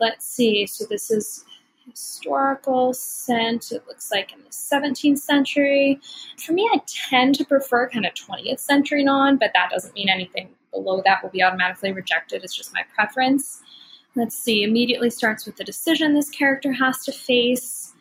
Let's 0.01 0.27
see. 0.27 0.67
So 0.67 0.85
this 0.87 1.13
is 1.13 1.45
historical 1.89 2.93
scent. 2.93 3.71
It 3.71 3.85
looks 3.87 4.11
like 4.11 4.33
in 4.33 4.41
the 4.43 4.51
17th 4.51 5.19
century. 5.19 6.01
For 6.45 6.53
me, 6.53 6.69
I 6.75 6.81
tend 6.87 7.37
to 7.37 7.45
prefer 7.45 7.89
kind 7.89 8.05
of 8.05 8.15
20th 8.15 8.59
century 8.59 9.05
non, 9.05 9.37
but 9.37 9.53
that 9.55 9.71
doesn't 9.71 9.95
mean 9.95 10.09
anything 10.09 10.49
below 10.73 11.03
that 11.05 11.23
will 11.23 11.31
be 11.31 11.43
automatically 11.43 11.93
rejected. 11.93 12.45
It's 12.45 12.57
just 12.57 12.73
my 12.75 12.85
preference. 12.95 13.61
Let's 14.15 14.37
see. 14.37 14.63
Immediately 14.63 15.11
starts 15.11 15.47
with 15.47 15.57
the 15.57 15.65
decision 15.65 16.15
this 16.15 16.31
character 16.31 16.73
has 16.73 17.05
to 17.05 17.13
face. 17.13 17.95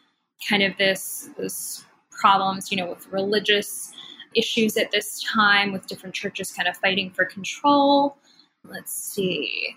Kind 0.48 0.64
of 0.64 0.78
this 0.78 1.30
this 1.38 1.84
problems, 2.12 2.72
you 2.72 2.78
know, 2.78 2.90
with 2.90 3.08
religious 3.12 3.92
issues 4.36 4.78
at 4.78 4.92
this 4.92 5.24
time, 5.24 5.72
with 5.72 5.88
different 5.88 6.16
churches 6.16 6.52
kind 6.52 6.68
of 6.68 6.78
fighting 6.78 7.12
for 7.12 7.26
control. 7.26 8.18
Let's 8.64 8.94
see. 8.94 9.76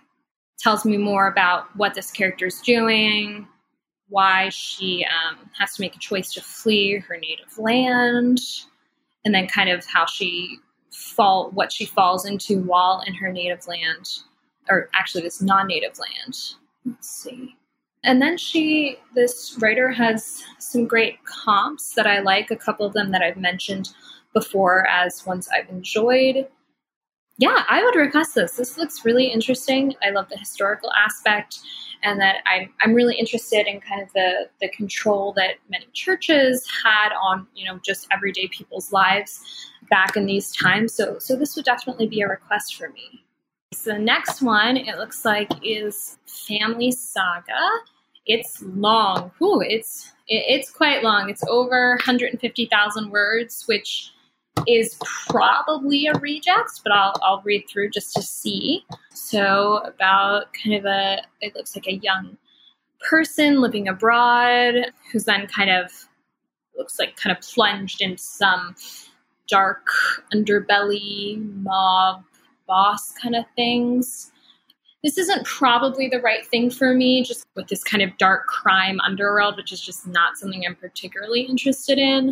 Tells 0.58 0.84
me 0.84 0.96
more 0.96 1.26
about 1.26 1.74
what 1.76 1.94
this 1.94 2.10
character 2.10 2.46
is 2.46 2.60
doing, 2.60 3.46
why 4.08 4.50
she 4.50 5.06
um, 5.06 5.38
has 5.58 5.74
to 5.74 5.82
make 5.82 5.96
a 5.96 5.98
choice 5.98 6.32
to 6.34 6.40
flee 6.40 6.98
her 6.98 7.16
native 7.16 7.56
land, 7.58 8.40
and 9.24 9.34
then 9.34 9.46
kind 9.46 9.70
of 9.70 9.86
how 9.86 10.04
she 10.06 10.58
fall 10.90 11.50
what 11.50 11.72
she 11.72 11.86
falls 11.86 12.26
into 12.26 12.62
while 12.62 13.02
in 13.06 13.14
her 13.14 13.32
native 13.32 13.66
land, 13.66 14.08
or 14.68 14.88
actually 14.94 15.22
this 15.22 15.40
non-native 15.40 15.98
land. 15.98 16.36
Let's 16.84 17.08
see. 17.08 17.56
And 18.02 18.22
then 18.22 18.38
she, 18.38 18.98
this 19.14 19.56
writer 19.60 19.90
has 19.90 20.42
some 20.58 20.86
great 20.86 21.22
comps 21.24 21.94
that 21.94 22.06
I 22.06 22.20
like, 22.20 22.50
a 22.50 22.56
couple 22.56 22.86
of 22.86 22.94
them 22.94 23.10
that 23.10 23.22
I've 23.22 23.36
mentioned 23.36 23.90
before 24.32 24.86
as 24.88 25.26
ones 25.26 25.48
I've 25.54 25.68
enjoyed. 25.68 26.48
Yeah, 27.36 27.64
I 27.68 27.82
would 27.82 27.96
request 27.96 28.34
this. 28.34 28.56
This 28.56 28.78
looks 28.78 29.04
really 29.04 29.26
interesting. 29.26 29.94
I 30.02 30.10
love 30.10 30.28
the 30.28 30.36
historical 30.36 30.92
aspect 30.92 31.58
and 32.02 32.18
that 32.20 32.36
I'm, 32.46 32.72
I'm 32.80 32.94
really 32.94 33.16
interested 33.16 33.66
in 33.66 33.80
kind 33.80 34.00
of 34.00 34.10
the, 34.14 34.48
the 34.60 34.68
control 34.70 35.34
that 35.34 35.56
many 35.68 35.86
churches 35.92 36.66
had 36.84 37.10
on, 37.12 37.46
you 37.54 37.66
know, 37.66 37.78
just 37.84 38.08
everyday 38.10 38.48
people's 38.48 38.92
lives 38.92 39.40
back 39.90 40.16
in 40.16 40.26
these 40.26 40.52
times. 40.52 40.94
So, 40.94 41.18
so 41.18 41.36
this 41.36 41.56
would 41.56 41.64
definitely 41.64 42.06
be 42.06 42.20
a 42.22 42.28
request 42.28 42.76
for 42.76 42.88
me. 42.90 43.24
So 43.72 43.92
the 43.92 43.98
next 43.98 44.40
one, 44.40 44.76
it 44.76 44.96
looks 44.96 45.24
like, 45.24 45.50
is 45.62 46.18
Family 46.26 46.90
Saga. 46.90 47.60
It's 48.26 48.62
long. 48.62 49.32
Whew, 49.38 49.60
it's 49.60 50.12
it, 50.28 50.44
it's 50.48 50.70
quite 50.70 51.02
long. 51.02 51.28
It's 51.28 51.44
over 51.44 51.90
150,000 51.96 53.10
words, 53.10 53.64
which 53.66 54.12
is 54.66 54.96
probably 55.28 56.06
a 56.06 56.12
reject, 56.14 56.80
but 56.82 56.92
I'll, 56.92 57.14
I'll 57.22 57.42
read 57.42 57.64
through 57.68 57.90
just 57.90 58.14
to 58.14 58.22
see. 58.22 58.84
So, 59.12 59.78
about 59.78 60.52
kind 60.52 60.76
of 60.76 60.84
a, 60.84 61.22
it 61.40 61.54
looks 61.54 61.74
like 61.76 61.86
a 61.86 61.94
young 61.94 62.36
person 63.08 63.60
living 63.60 63.88
abroad 63.88 64.74
who's 65.10 65.24
then 65.24 65.46
kind 65.46 65.70
of 65.70 65.90
looks 66.76 66.98
like 66.98 67.16
kind 67.16 67.36
of 67.36 67.42
plunged 67.42 68.00
into 68.00 68.22
some 68.22 68.74
dark 69.50 69.86
underbelly 70.32 71.38
mob 71.62 72.22
boss 72.66 73.12
kind 73.20 73.34
of 73.34 73.44
things. 73.56 74.30
This 75.02 75.18
isn't 75.18 75.44
probably 75.46 76.08
the 76.08 76.20
right 76.20 76.46
thing 76.46 76.70
for 76.70 76.94
me, 76.94 77.24
just 77.24 77.46
with 77.56 77.68
this 77.68 77.82
kind 77.82 78.02
of 78.02 78.16
dark 78.18 78.46
crime 78.46 79.00
underworld, 79.00 79.56
which 79.56 79.72
is 79.72 79.80
just 79.80 80.06
not 80.06 80.36
something 80.36 80.64
I'm 80.66 80.76
particularly 80.76 81.42
interested 81.42 81.98
in. 81.98 82.30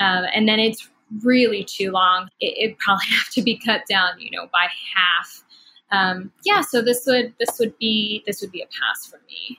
Um, 0.00 0.24
and 0.34 0.48
then 0.48 0.58
it's 0.58 0.88
really 1.22 1.64
too 1.64 1.92
long. 1.92 2.28
It, 2.40 2.56
it'd 2.58 2.78
probably 2.78 3.06
have 3.10 3.30
to 3.30 3.42
be 3.42 3.58
cut 3.58 3.82
down, 3.88 4.20
you 4.20 4.30
know, 4.30 4.48
by 4.52 4.66
half. 4.94 5.44
Um, 5.90 6.32
yeah, 6.44 6.62
so 6.62 6.82
this 6.82 7.04
would 7.06 7.34
this 7.38 7.58
would 7.58 7.76
be 7.78 8.22
this 8.26 8.40
would 8.40 8.50
be 8.50 8.62
a 8.62 8.66
pass 8.66 9.06
for 9.06 9.20
me. 9.28 9.58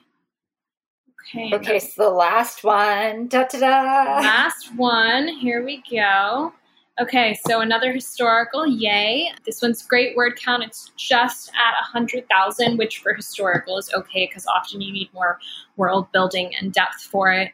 Okay. 1.36 1.54
Okay, 1.54 1.78
so 1.78 2.04
the 2.04 2.10
last 2.10 2.64
one. 2.64 3.28
Da 3.28 3.44
da 3.44 3.58
da. 3.58 4.20
Last 4.20 4.74
one. 4.76 5.28
Here 5.28 5.64
we 5.64 5.82
go. 5.90 6.52
Okay, 7.00 7.36
so 7.44 7.60
another 7.60 7.92
historical, 7.92 8.68
yay. 8.68 9.32
This 9.44 9.60
one's 9.60 9.84
great 9.84 10.16
word 10.16 10.38
count. 10.38 10.62
It's 10.62 10.92
just 10.96 11.50
at 11.50 11.72
100,000, 11.92 12.78
which 12.78 12.98
for 13.00 13.14
historical 13.14 13.78
is 13.78 13.92
okay 13.92 14.26
because 14.26 14.46
often 14.46 14.80
you 14.80 14.92
need 14.92 15.12
more 15.12 15.40
world 15.76 16.06
building 16.12 16.52
and 16.60 16.72
depth 16.72 17.02
for 17.02 17.32
it. 17.32 17.50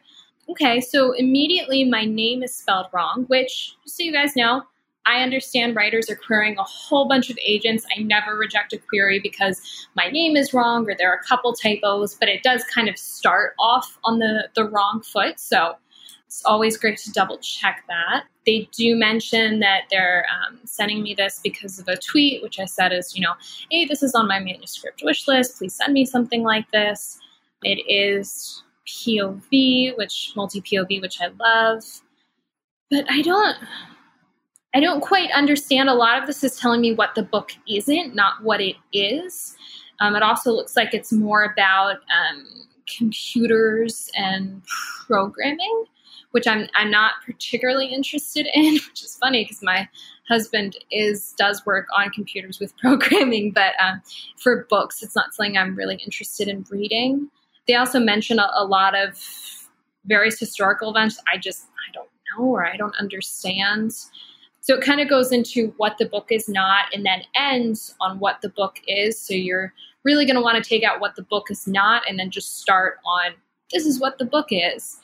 Okay, 0.47 0.79
so 0.79 1.13
immediately 1.13 1.83
my 1.83 2.05
name 2.05 2.43
is 2.43 2.55
spelled 2.55 2.85
wrong, 2.93 3.25
which, 3.29 3.75
so 3.87 4.03
you 4.03 4.11
guys 4.11 4.35
know, 4.35 4.61
I 5.07 5.23
understand 5.23 5.75
writers 5.75 6.07
are 6.11 6.15
querying 6.15 6.59
a 6.59 6.63
whole 6.63 7.07
bunch 7.07 7.31
of 7.31 7.37
agents. 7.43 7.83
I 7.97 8.03
never 8.03 8.37
reject 8.37 8.73
a 8.73 8.77
query 8.77 9.19
because 9.19 9.59
my 9.95 10.07
name 10.07 10.35
is 10.35 10.53
wrong 10.53 10.87
or 10.87 10.95
there 10.95 11.11
are 11.11 11.15
a 11.15 11.27
couple 11.27 11.53
typos, 11.53 12.13
but 12.13 12.29
it 12.29 12.43
does 12.43 12.63
kind 12.65 12.87
of 12.87 12.95
start 12.95 13.55
off 13.57 13.97
on 14.03 14.19
the, 14.19 14.49
the 14.55 14.65
wrong 14.65 15.01
foot. 15.01 15.39
So 15.39 15.77
it's 16.31 16.45
always 16.45 16.77
great 16.77 16.97
to 16.97 17.11
double 17.11 17.37
check 17.39 17.83
that. 17.89 18.23
They 18.45 18.69
do 18.71 18.95
mention 18.95 19.59
that 19.59 19.81
they're 19.91 20.25
um, 20.31 20.59
sending 20.63 21.03
me 21.03 21.13
this 21.13 21.41
because 21.43 21.77
of 21.77 21.89
a 21.89 21.97
tweet, 21.97 22.41
which 22.41 22.57
I 22.57 22.63
said 22.63 22.93
is, 22.93 23.13
you 23.13 23.21
know, 23.21 23.33
hey, 23.69 23.83
this 23.83 24.01
is 24.01 24.15
on 24.15 24.29
my 24.29 24.39
manuscript 24.39 25.01
wish 25.03 25.27
list. 25.27 25.57
Please 25.57 25.75
send 25.75 25.91
me 25.91 26.05
something 26.05 26.41
like 26.41 26.71
this. 26.71 27.19
It 27.65 27.83
is 27.85 28.63
POV, 28.87 29.97
which 29.97 30.31
multi 30.37 30.61
POV, 30.61 31.01
which 31.01 31.19
I 31.19 31.31
love. 31.37 31.83
But 32.89 33.11
I 33.11 33.21
don't. 33.21 33.57
I 34.73 34.79
don't 34.79 35.01
quite 35.01 35.31
understand. 35.31 35.89
A 35.89 35.93
lot 35.93 36.17
of 36.17 36.27
this 36.27 36.45
is 36.45 36.57
telling 36.57 36.79
me 36.79 36.93
what 36.93 37.13
the 37.13 37.23
book 37.23 37.51
isn't, 37.69 38.15
not 38.15 38.41
what 38.41 38.61
it 38.61 38.77
is. 38.93 39.57
Um, 39.99 40.15
it 40.15 40.23
also 40.23 40.53
looks 40.53 40.77
like 40.77 40.93
it's 40.93 41.11
more 41.11 41.43
about 41.43 41.97
um, 41.97 42.45
computers 42.97 44.09
and 44.15 44.61
programming 45.05 45.87
which 46.31 46.47
I'm 46.47 46.67
I'm 46.75 46.91
not 46.91 47.13
particularly 47.25 47.87
interested 47.87 48.47
in, 48.53 48.73
which 48.73 49.03
is 49.03 49.17
funny 49.19 49.43
because 49.43 49.61
my 49.61 49.87
husband 50.27 50.77
is 50.91 51.33
does 51.37 51.65
work 51.65 51.87
on 51.97 52.09
computers 52.09 52.59
with 52.59 52.75
programming, 52.81 53.51
but 53.51 53.73
um, 53.79 54.01
for 54.37 54.65
books, 54.69 55.03
it's 55.03 55.15
not 55.15 55.33
something 55.33 55.57
I'm 55.57 55.75
really 55.75 55.95
interested 55.95 56.47
in 56.47 56.65
reading. 56.69 57.29
They 57.67 57.75
also 57.75 57.99
mention 57.99 58.39
a, 58.39 58.49
a 58.55 58.65
lot 58.65 58.95
of 58.95 59.17
various 60.05 60.39
historical 60.39 60.89
events 60.89 61.19
I 61.31 61.37
just 61.37 61.67
I 61.87 61.93
don't 61.93 62.09
know 62.37 62.45
or 62.45 62.65
I 62.65 62.77
don't 62.77 62.95
understand. 62.99 63.93
So 64.63 64.75
it 64.75 64.81
kind 64.81 65.01
of 65.01 65.09
goes 65.09 65.31
into 65.31 65.73
what 65.77 65.97
the 65.97 66.05
book 66.05 66.27
is 66.29 66.47
not 66.47 66.85
and 66.93 67.03
then 67.03 67.23
ends 67.35 67.95
on 67.99 68.19
what 68.19 68.41
the 68.41 68.49
book 68.49 68.79
is. 68.87 69.19
So 69.19 69.33
you're 69.33 69.73
really 70.03 70.25
going 70.25 70.35
to 70.35 70.41
want 70.41 70.63
to 70.63 70.67
take 70.67 70.83
out 70.83 71.01
what 71.01 71.15
the 71.15 71.23
book 71.23 71.49
is 71.49 71.67
not 71.67 72.03
and 72.07 72.19
then 72.19 72.29
just 72.29 72.59
start 72.59 72.99
on 73.03 73.33
this 73.71 73.85
is 73.85 73.99
what 73.99 74.17
the 74.17 74.25
book 74.25 74.47
is. 74.49 74.97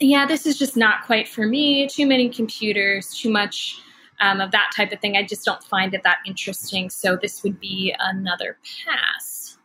Yeah, 0.00 0.26
this 0.26 0.46
is 0.46 0.58
just 0.58 0.76
not 0.76 1.04
quite 1.04 1.28
for 1.28 1.46
me. 1.46 1.88
Too 1.88 2.06
many 2.06 2.28
computers, 2.28 3.08
too 3.08 3.30
much 3.30 3.80
um, 4.20 4.40
of 4.40 4.52
that 4.52 4.70
type 4.74 4.92
of 4.92 5.00
thing. 5.00 5.16
I 5.16 5.24
just 5.24 5.44
don't 5.44 5.62
find 5.62 5.92
it 5.94 6.02
that 6.04 6.18
interesting. 6.26 6.88
So 6.90 7.16
this 7.16 7.42
would 7.42 7.58
be 7.58 7.94
another 7.98 8.58
pass. 8.86 9.58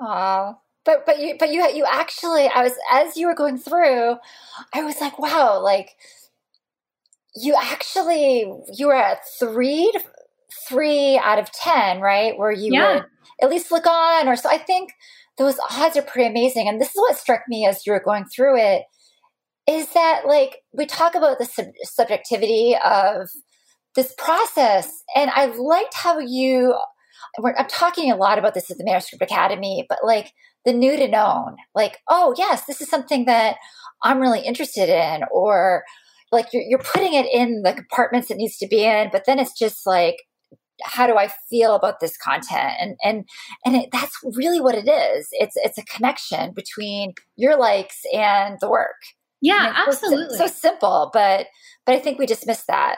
Oh, 0.00 0.58
but 0.84 1.04
but 1.04 1.20
you 1.20 1.36
but 1.38 1.52
you 1.52 1.66
you 1.74 1.86
actually 1.88 2.48
I 2.48 2.62
was 2.62 2.72
as 2.90 3.16
you 3.16 3.26
were 3.26 3.34
going 3.34 3.58
through, 3.58 4.16
I 4.74 4.82
was 4.82 5.00
like, 5.00 5.18
wow, 5.18 5.60
like 5.60 5.90
you 7.36 7.54
actually 7.54 8.50
you 8.74 8.86
were 8.86 8.96
at 8.96 9.18
three 9.38 9.92
three 10.68 11.18
out 11.18 11.38
of 11.38 11.52
ten, 11.52 12.00
right? 12.00 12.36
Where 12.36 12.50
you 12.50 12.72
yeah. 12.72 12.94
would 12.94 13.04
at 13.42 13.50
least 13.50 13.70
look 13.70 13.86
on, 13.86 14.26
or 14.26 14.36
so. 14.36 14.48
I 14.48 14.58
think 14.58 14.92
those 15.36 15.58
odds 15.70 15.96
are 15.96 16.02
pretty 16.02 16.28
amazing, 16.28 16.66
and 16.66 16.80
this 16.80 16.88
is 16.88 16.96
what 16.96 17.16
struck 17.16 17.42
me 17.46 17.66
as 17.66 17.86
you 17.86 17.92
were 17.92 18.00
going 18.00 18.24
through 18.24 18.58
it 18.58 18.84
is 19.68 19.92
that 19.92 20.22
like 20.26 20.58
we 20.72 20.86
talk 20.86 21.14
about 21.14 21.38
the 21.38 21.44
sub- 21.44 21.66
subjectivity 21.82 22.76
of 22.84 23.28
this 23.94 24.14
process 24.18 25.02
and 25.14 25.30
i 25.34 25.46
liked 25.46 25.94
how 25.94 26.18
you 26.18 26.74
i'm 27.44 27.66
talking 27.68 28.10
a 28.10 28.16
lot 28.16 28.38
about 28.38 28.54
this 28.54 28.70
at 28.70 28.78
the 28.78 28.84
manuscript 28.84 29.22
academy 29.22 29.86
but 29.88 29.98
like 30.04 30.32
the 30.64 30.72
new 30.72 30.96
to 30.96 31.08
known 31.08 31.56
like 31.74 31.98
oh 32.08 32.34
yes 32.36 32.64
this 32.66 32.80
is 32.80 32.88
something 32.88 33.24
that 33.24 33.56
i'm 34.02 34.20
really 34.20 34.40
interested 34.40 34.88
in 34.88 35.22
or 35.32 35.84
like 36.30 36.46
you're, 36.52 36.62
you're 36.62 36.78
putting 36.78 37.14
it 37.14 37.26
in 37.32 37.62
the 37.62 37.72
compartments 37.72 38.30
it 38.30 38.36
needs 38.36 38.58
to 38.58 38.66
be 38.66 38.84
in 38.84 39.08
but 39.12 39.24
then 39.26 39.38
it's 39.38 39.58
just 39.58 39.86
like 39.86 40.16
how 40.84 41.06
do 41.06 41.16
i 41.16 41.28
feel 41.48 41.74
about 41.74 42.00
this 42.00 42.16
content? 42.16 42.72
And 42.80 42.96
and 43.04 43.24
and 43.64 43.76
it, 43.76 43.90
that's 43.92 44.16
really 44.36 44.60
what 44.60 44.74
it 44.74 44.88
is. 44.88 45.28
It's 45.32 45.54
it's 45.56 45.78
a 45.78 45.84
connection 45.84 46.52
between 46.54 47.12
your 47.36 47.56
likes 47.56 48.00
and 48.12 48.56
the 48.60 48.70
work 48.70 48.96
yeah, 49.42 49.84
absolutely. 49.86 50.38
So, 50.38 50.46
so, 50.46 50.52
simple, 50.52 51.10
but 51.12 51.48
but 51.84 51.94
I 51.94 51.98
think 51.98 52.18
we 52.18 52.26
dismiss 52.26 52.64
that. 52.64 52.96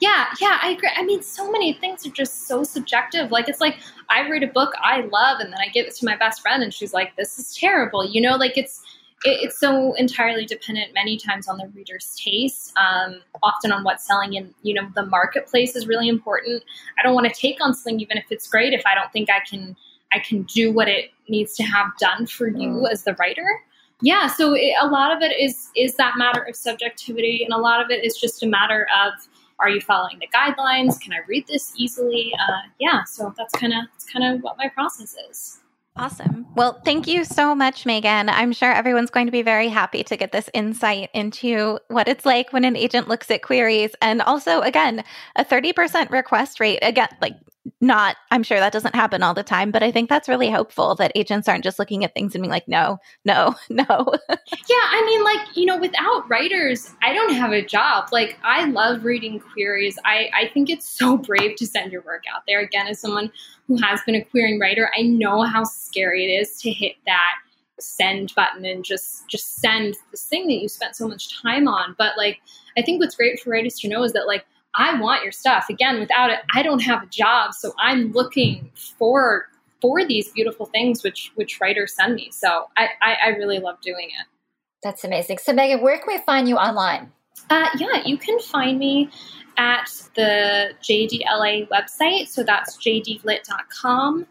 Yeah, 0.00 0.26
yeah, 0.40 0.58
I 0.62 0.70
agree. 0.70 0.90
I 0.96 1.02
mean, 1.02 1.22
so 1.22 1.50
many 1.50 1.72
things 1.72 2.06
are 2.06 2.10
just 2.10 2.46
so 2.46 2.62
subjective. 2.62 3.32
Like 3.32 3.48
it's 3.48 3.60
like 3.60 3.80
I 4.08 4.28
read 4.28 4.44
a 4.44 4.46
book 4.46 4.72
I 4.80 5.00
love, 5.00 5.40
and 5.40 5.52
then 5.52 5.58
I 5.60 5.68
give 5.68 5.86
it 5.86 5.96
to 5.96 6.06
my 6.06 6.16
best 6.16 6.40
friend, 6.40 6.62
and 6.62 6.72
she's 6.72 6.94
like, 6.94 7.16
"This 7.16 7.38
is 7.38 7.54
terrible." 7.54 8.08
You 8.08 8.20
know, 8.20 8.36
like 8.36 8.56
it's 8.56 8.80
it, 9.24 9.40
it's 9.42 9.58
so 9.58 9.94
entirely 9.94 10.46
dependent 10.46 10.94
many 10.94 11.18
times 11.18 11.48
on 11.48 11.58
the 11.58 11.66
reader's 11.74 12.14
taste, 12.16 12.72
um, 12.76 13.20
often 13.42 13.72
on 13.72 13.82
what's 13.82 14.06
selling 14.06 14.34
in 14.34 14.54
you 14.62 14.74
know 14.74 14.88
the 14.94 15.06
marketplace 15.06 15.74
is 15.74 15.88
really 15.88 16.08
important. 16.08 16.62
I 16.98 17.02
don't 17.02 17.14
want 17.14 17.26
to 17.26 17.34
take 17.34 17.60
on 17.60 17.74
something 17.74 17.98
even 17.98 18.16
if 18.16 18.26
it's 18.30 18.46
great 18.48 18.72
if 18.72 18.86
I 18.86 18.94
don't 18.94 19.12
think 19.12 19.28
I 19.28 19.40
can 19.40 19.76
I 20.12 20.20
can 20.20 20.44
do 20.44 20.72
what 20.72 20.88
it 20.88 21.10
needs 21.28 21.54
to 21.56 21.64
have 21.64 21.88
done 21.98 22.26
for 22.26 22.46
you 22.46 22.68
mm. 22.68 22.90
as 22.90 23.02
the 23.02 23.14
writer 23.14 23.60
yeah 24.02 24.26
so 24.26 24.54
it, 24.54 24.72
a 24.80 24.86
lot 24.86 25.14
of 25.14 25.22
it 25.22 25.38
is 25.38 25.68
is 25.76 25.94
that 25.96 26.14
matter 26.16 26.42
of 26.42 26.56
subjectivity 26.56 27.44
and 27.44 27.52
a 27.52 27.58
lot 27.58 27.82
of 27.84 27.90
it 27.90 28.04
is 28.04 28.16
just 28.16 28.42
a 28.42 28.46
matter 28.46 28.86
of 29.04 29.12
are 29.58 29.68
you 29.68 29.80
following 29.80 30.18
the 30.20 30.28
guidelines 30.28 31.00
can 31.00 31.12
i 31.12 31.18
read 31.26 31.46
this 31.46 31.72
easily 31.76 32.32
uh, 32.48 32.68
yeah 32.78 33.02
so 33.04 33.32
that's 33.36 33.52
kind 33.54 33.72
of 33.72 33.80
that's 33.92 34.04
kind 34.10 34.34
of 34.34 34.42
what 34.42 34.56
my 34.56 34.68
process 34.68 35.16
is 35.30 35.60
Awesome. 35.98 36.46
Well, 36.54 36.80
thank 36.84 37.08
you 37.08 37.24
so 37.24 37.56
much, 37.56 37.84
Megan. 37.84 38.28
I'm 38.28 38.52
sure 38.52 38.72
everyone's 38.72 39.10
going 39.10 39.26
to 39.26 39.32
be 39.32 39.42
very 39.42 39.68
happy 39.68 40.04
to 40.04 40.16
get 40.16 40.30
this 40.30 40.48
insight 40.54 41.10
into 41.12 41.80
what 41.88 42.06
it's 42.06 42.24
like 42.24 42.52
when 42.52 42.64
an 42.64 42.76
agent 42.76 43.08
looks 43.08 43.30
at 43.32 43.42
queries. 43.42 43.90
And 44.00 44.22
also, 44.22 44.60
again, 44.60 45.02
a 45.34 45.44
30% 45.44 46.10
request 46.10 46.60
rate. 46.60 46.78
Again, 46.82 47.08
like 47.20 47.34
not 47.80 48.16
i'm 48.30 48.42
sure 48.42 48.58
that 48.58 48.72
doesn't 48.72 48.94
happen 48.94 49.22
all 49.22 49.34
the 49.34 49.42
time 49.42 49.70
but 49.70 49.82
i 49.82 49.90
think 49.90 50.08
that's 50.08 50.28
really 50.28 50.50
hopeful 50.50 50.94
that 50.94 51.12
agents 51.14 51.48
aren't 51.48 51.64
just 51.64 51.78
looking 51.78 52.04
at 52.04 52.14
things 52.14 52.34
and 52.34 52.42
being 52.42 52.50
like 52.50 52.66
no 52.68 52.98
no 53.24 53.54
no. 53.70 53.86
Yeah 53.86 54.86
i 54.90 55.02
mean 55.06 55.24
like 55.24 55.56
you 55.56 55.66
know 55.66 55.78
without 55.78 56.28
writers 56.28 56.94
i 57.02 57.12
don't 57.12 57.34
have 57.34 57.52
a 57.52 57.64
job. 57.64 58.08
Like 58.12 58.38
i 58.42 58.64
love 58.66 59.04
reading 59.04 59.40
queries. 59.40 59.98
I 60.04 60.30
i 60.34 60.48
think 60.52 60.70
it's 60.70 60.88
so 60.88 61.16
brave 61.28 61.56
to 61.56 61.66
send 61.66 61.92
your 61.92 62.02
work 62.02 62.24
out 62.34 62.42
there. 62.46 62.60
Again 62.60 62.86
as 62.86 63.00
someone 63.00 63.30
who 63.66 63.76
has 63.76 64.00
been 64.06 64.14
a 64.14 64.24
querying 64.24 64.58
writer 64.58 64.90
i 64.96 65.02
know 65.02 65.42
how 65.42 65.64
scary 65.64 66.24
it 66.24 66.40
is 66.40 66.60
to 66.60 66.70
hit 66.70 66.96
that 67.06 67.34
send 67.80 68.34
button 68.34 68.64
and 68.64 68.84
just 68.84 69.28
just 69.28 69.56
send 69.56 69.96
this 70.10 70.24
thing 70.24 70.48
that 70.48 70.54
you 70.54 70.68
spent 70.68 70.96
so 70.96 71.06
much 71.06 71.40
time 71.42 71.68
on. 71.68 71.94
But 71.98 72.16
like 72.16 72.40
i 72.76 72.82
think 72.82 73.00
what's 73.00 73.16
great 73.16 73.40
for 73.40 73.50
writers 73.50 73.78
to 73.80 73.88
know 73.88 74.02
is 74.02 74.12
that 74.12 74.26
like 74.26 74.44
I 74.78 74.98
want 74.98 75.24
your 75.24 75.32
stuff. 75.32 75.66
Again, 75.68 75.98
without 75.98 76.30
it, 76.30 76.38
I 76.54 76.62
don't 76.62 76.80
have 76.80 77.02
a 77.02 77.06
job. 77.06 77.52
So 77.52 77.72
I'm 77.78 78.12
looking 78.12 78.70
for 78.74 79.48
for 79.82 80.04
these 80.06 80.30
beautiful 80.30 80.66
things 80.66 81.02
which 81.02 81.32
which 81.34 81.60
writers 81.60 81.94
send 81.94 82.14
me. 82.14 82.30
So 82.30 82.68
I, 82.76 82.88
I, 83.02 83.16
I 83.26 83.28
really 83.30 83.58
love 83.58 83.80
doing 83.82 84.06
it. 84.06 84.26
That's 84.82 85.04
amazing. 85.04 85.38
So 85.38 85.52
Megan, 85.52 85.82
where 85.82 85.98
can 85.98 86.06
we 86.06 86.18
find 86.18 86.48
you 86.48 86.56
online? 86.56 87.12
Uh, 87.50 87.68
yeah, 87.76 88.02
you 88.04 88.16
can 88.16 88.38
find 88.40 88.78
me 88.78 89.10
at 89.56 89.90
the 90.14 90.70
JDLA 90.82 91.68
website. 91.68 92.28
So 92.28 92.44
that's 92.44 92.76
jdlit.com. 92.76 94.26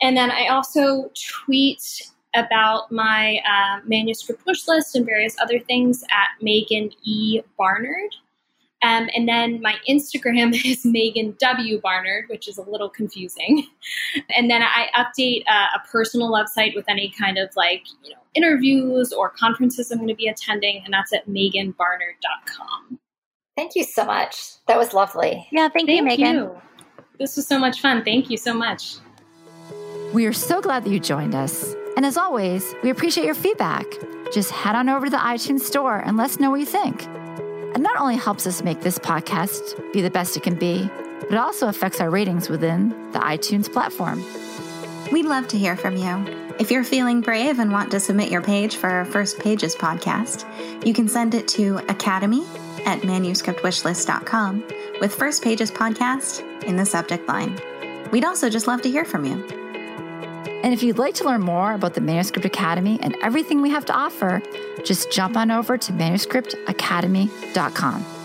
And 0.00 0.16
then 0.16 0.30
I 0.30 0.48
also 0.48 1.10
tweet 1.42 2.10
about 2.34 2.90
my 2.90 3.40
uh, 3.46 3.80
manuscript 3.84 4.46
wish 4.46 4.66
list 4.66 4.96
and 4.96 5.04
various 5.04 5.36
other 5.40 5.58
things 5.58 6.02
at 6.04 6.42
Megan 6.42 6.90
E. 7.02 7.42
Barnard. 7.58 8.14
Um, 8.90 9.08
and 9.14 9.28
then 9.28 9.60
my 9.62 9.76
Instagram 9.88 10.54
is 10.64 10.84
Megan 10.84 11.36
W. 11.38 11.80
Barnard, 11.80 12.24
which 12.28 12.48
is 12.48 12.58
a 12.58 12.62
little 12.62 12.88
confusing. 12.88 13.66
and 14.36 14.50
then 14.50 14.62
I 14.62 14.88
update 14.96 15.44
uh, 15.50 15.66
a 15.76 15.88
personal 15.88 16.30
website 16.30 16.74
with 16.74 16.86
any 16.88 17.12
kind 17.18 17.38
of 17.38 17.50
like, 17.56 17.84
you 18.02 18.10
know, 18.10 18.20
interviews 18.34 19.12
or 19.12 19.28
conferences 19.30 19.90
I'm 19.90 19.98
going 19.98 20.08
to 20.08 20.14
be 20.14 20.28
attending, 20.28 20.82
and 20.84 20.94
that's 20.94 21.12
at 21.12 21.28
meganbarnard.com. 21.28 22.98
Thank 23.56 23.74
you 23.74 23.84
so 23.84 24.04
much. 24.04 24.64
That 24.66 24.78
was 24.78 24.94
lovely. 24.94 25.46
Yeah, 25.50 25.68
thank, 25.68 25.88
thank 25.88 25.98
you, 25.98 26.04
Megan. 26.04 26.34
You. 26.36 26.62
This 27.18 27.36
was 27.36 27.46
so 27.46 27.58
much 27.58 27.80
fun. 27.80 28.04
Thank 28.04 28.30
you 28.30 28.36
so 28.36 28.54
much. 28.54 28.96
We 30.12 30.26
are 30.26 30.32
so 30.32 30.60
glad 30.60 30.84
that 30.84 30.90
you 30.90 31.00
joined 31.00 31.34
us. 31.34 31.74
And 31.96 32.06
as 32.06 32.16
always, 32.16 32.74
we 32.82 32.90
appreciate 32.90 33.26
your 33.26 33.34
feedback. 33.34 33.84
Just 34.32 34.50
head 34.52 34.76
on 34.76 34.88
over 34.88 35.06
to 35.06 35.10
the 35.10 35.16
iTunes 35.16 35.60
store 35.60 35.98
and 35.98 36.16
let 36.16 36.26
us 36.26 36.40
know 36.40 36.50
what 36.50 36.60
you 36.60 36.66
think. 36.66 37.06
It 37.74 37.80
not 37.80 38.00
only 38.00 38.16
helps 38.16 38.46
us 38.46 38.62
make 38.62 38.80
this 38.80 38.98
podcast 38.98 39.92
be 39.92 40.02
the 40.02 40.10
best 40.10 40.36
it 40.36 40.42
can 40.42 40.56
be, 40.56 40.90
but 41.20 41.32
it 41.32 41.36
also 41.36 41.68
affects 41.68 42.00
our 42.00 42.10
ratings 42.10 42.48
within 42.48 42.88
the 43.12 43.20
iTunes 43.20 43.72
platform. 43.72 44.24
We'd 45.12 45.26
love 45.26 45.46
to 45.48 45.58
hear 45.58 45.76
from 45.76 45.96
you. 45.96 46.26
If 46.58 46.70
you're 46.70 46.84
feeling 46.84 47.20
brave 47.20 47.58
and 47.58 47.72
want 47.72 47.90
to 47.92 48.00
submit 48.00 48.30
your 48.30 48.42
page 48.42 48.76
for 48.76 48.90
our 48.90 49.04
First 49.04 49.38
Pages 49.38 49.76
podcast, 49.76 50.44
you 50.84 50.92
can 50.92 51.08
send 51.08 51.34
it 51.34 51.48
to 51.48 51.78
academy 51.88 52.44
at 52.84 53.00
manuscriptwishlist.com 53.00 54.64
with 55.00 55.14
First 55.14 55.42
Pages 55.42 55.70
podcast 55.70 56.64
in 56.64 56.76
the 56.76 56.84
subject 56.84 57.28
line. 57.28 57.58
We'd 58.10 58.24
also 58.24 58.50
just 58.50 58.66
love 58.66 58.82
to 58.82 58.90
hear 58.90 59.04
from 59.04 59.24
you. 59.24 59.69
And 60.62 60.74
if 60.74 60.82
you'd 60.82 60.98
like 60.98 61.14
to 61.14 61.24
learn 61.24 61.40
more 61.40 61.72
about 61.72 61.94
the 61.94 62.00
Manuscript 62.00 62.44
Academy 62.44 62.98
and 63.02 63.16
everything 63.22 63.62
we 63.62 63.70
have 63.70 63.84
to 63.86 63.94
offer, 63.94 64.42
just 64.84 65.10
jump 65.10 65.36
on 65.36 65.50
over 65.50 65.76
to 65.78 65.92
manuscriptacademy.com. 65.92 68.19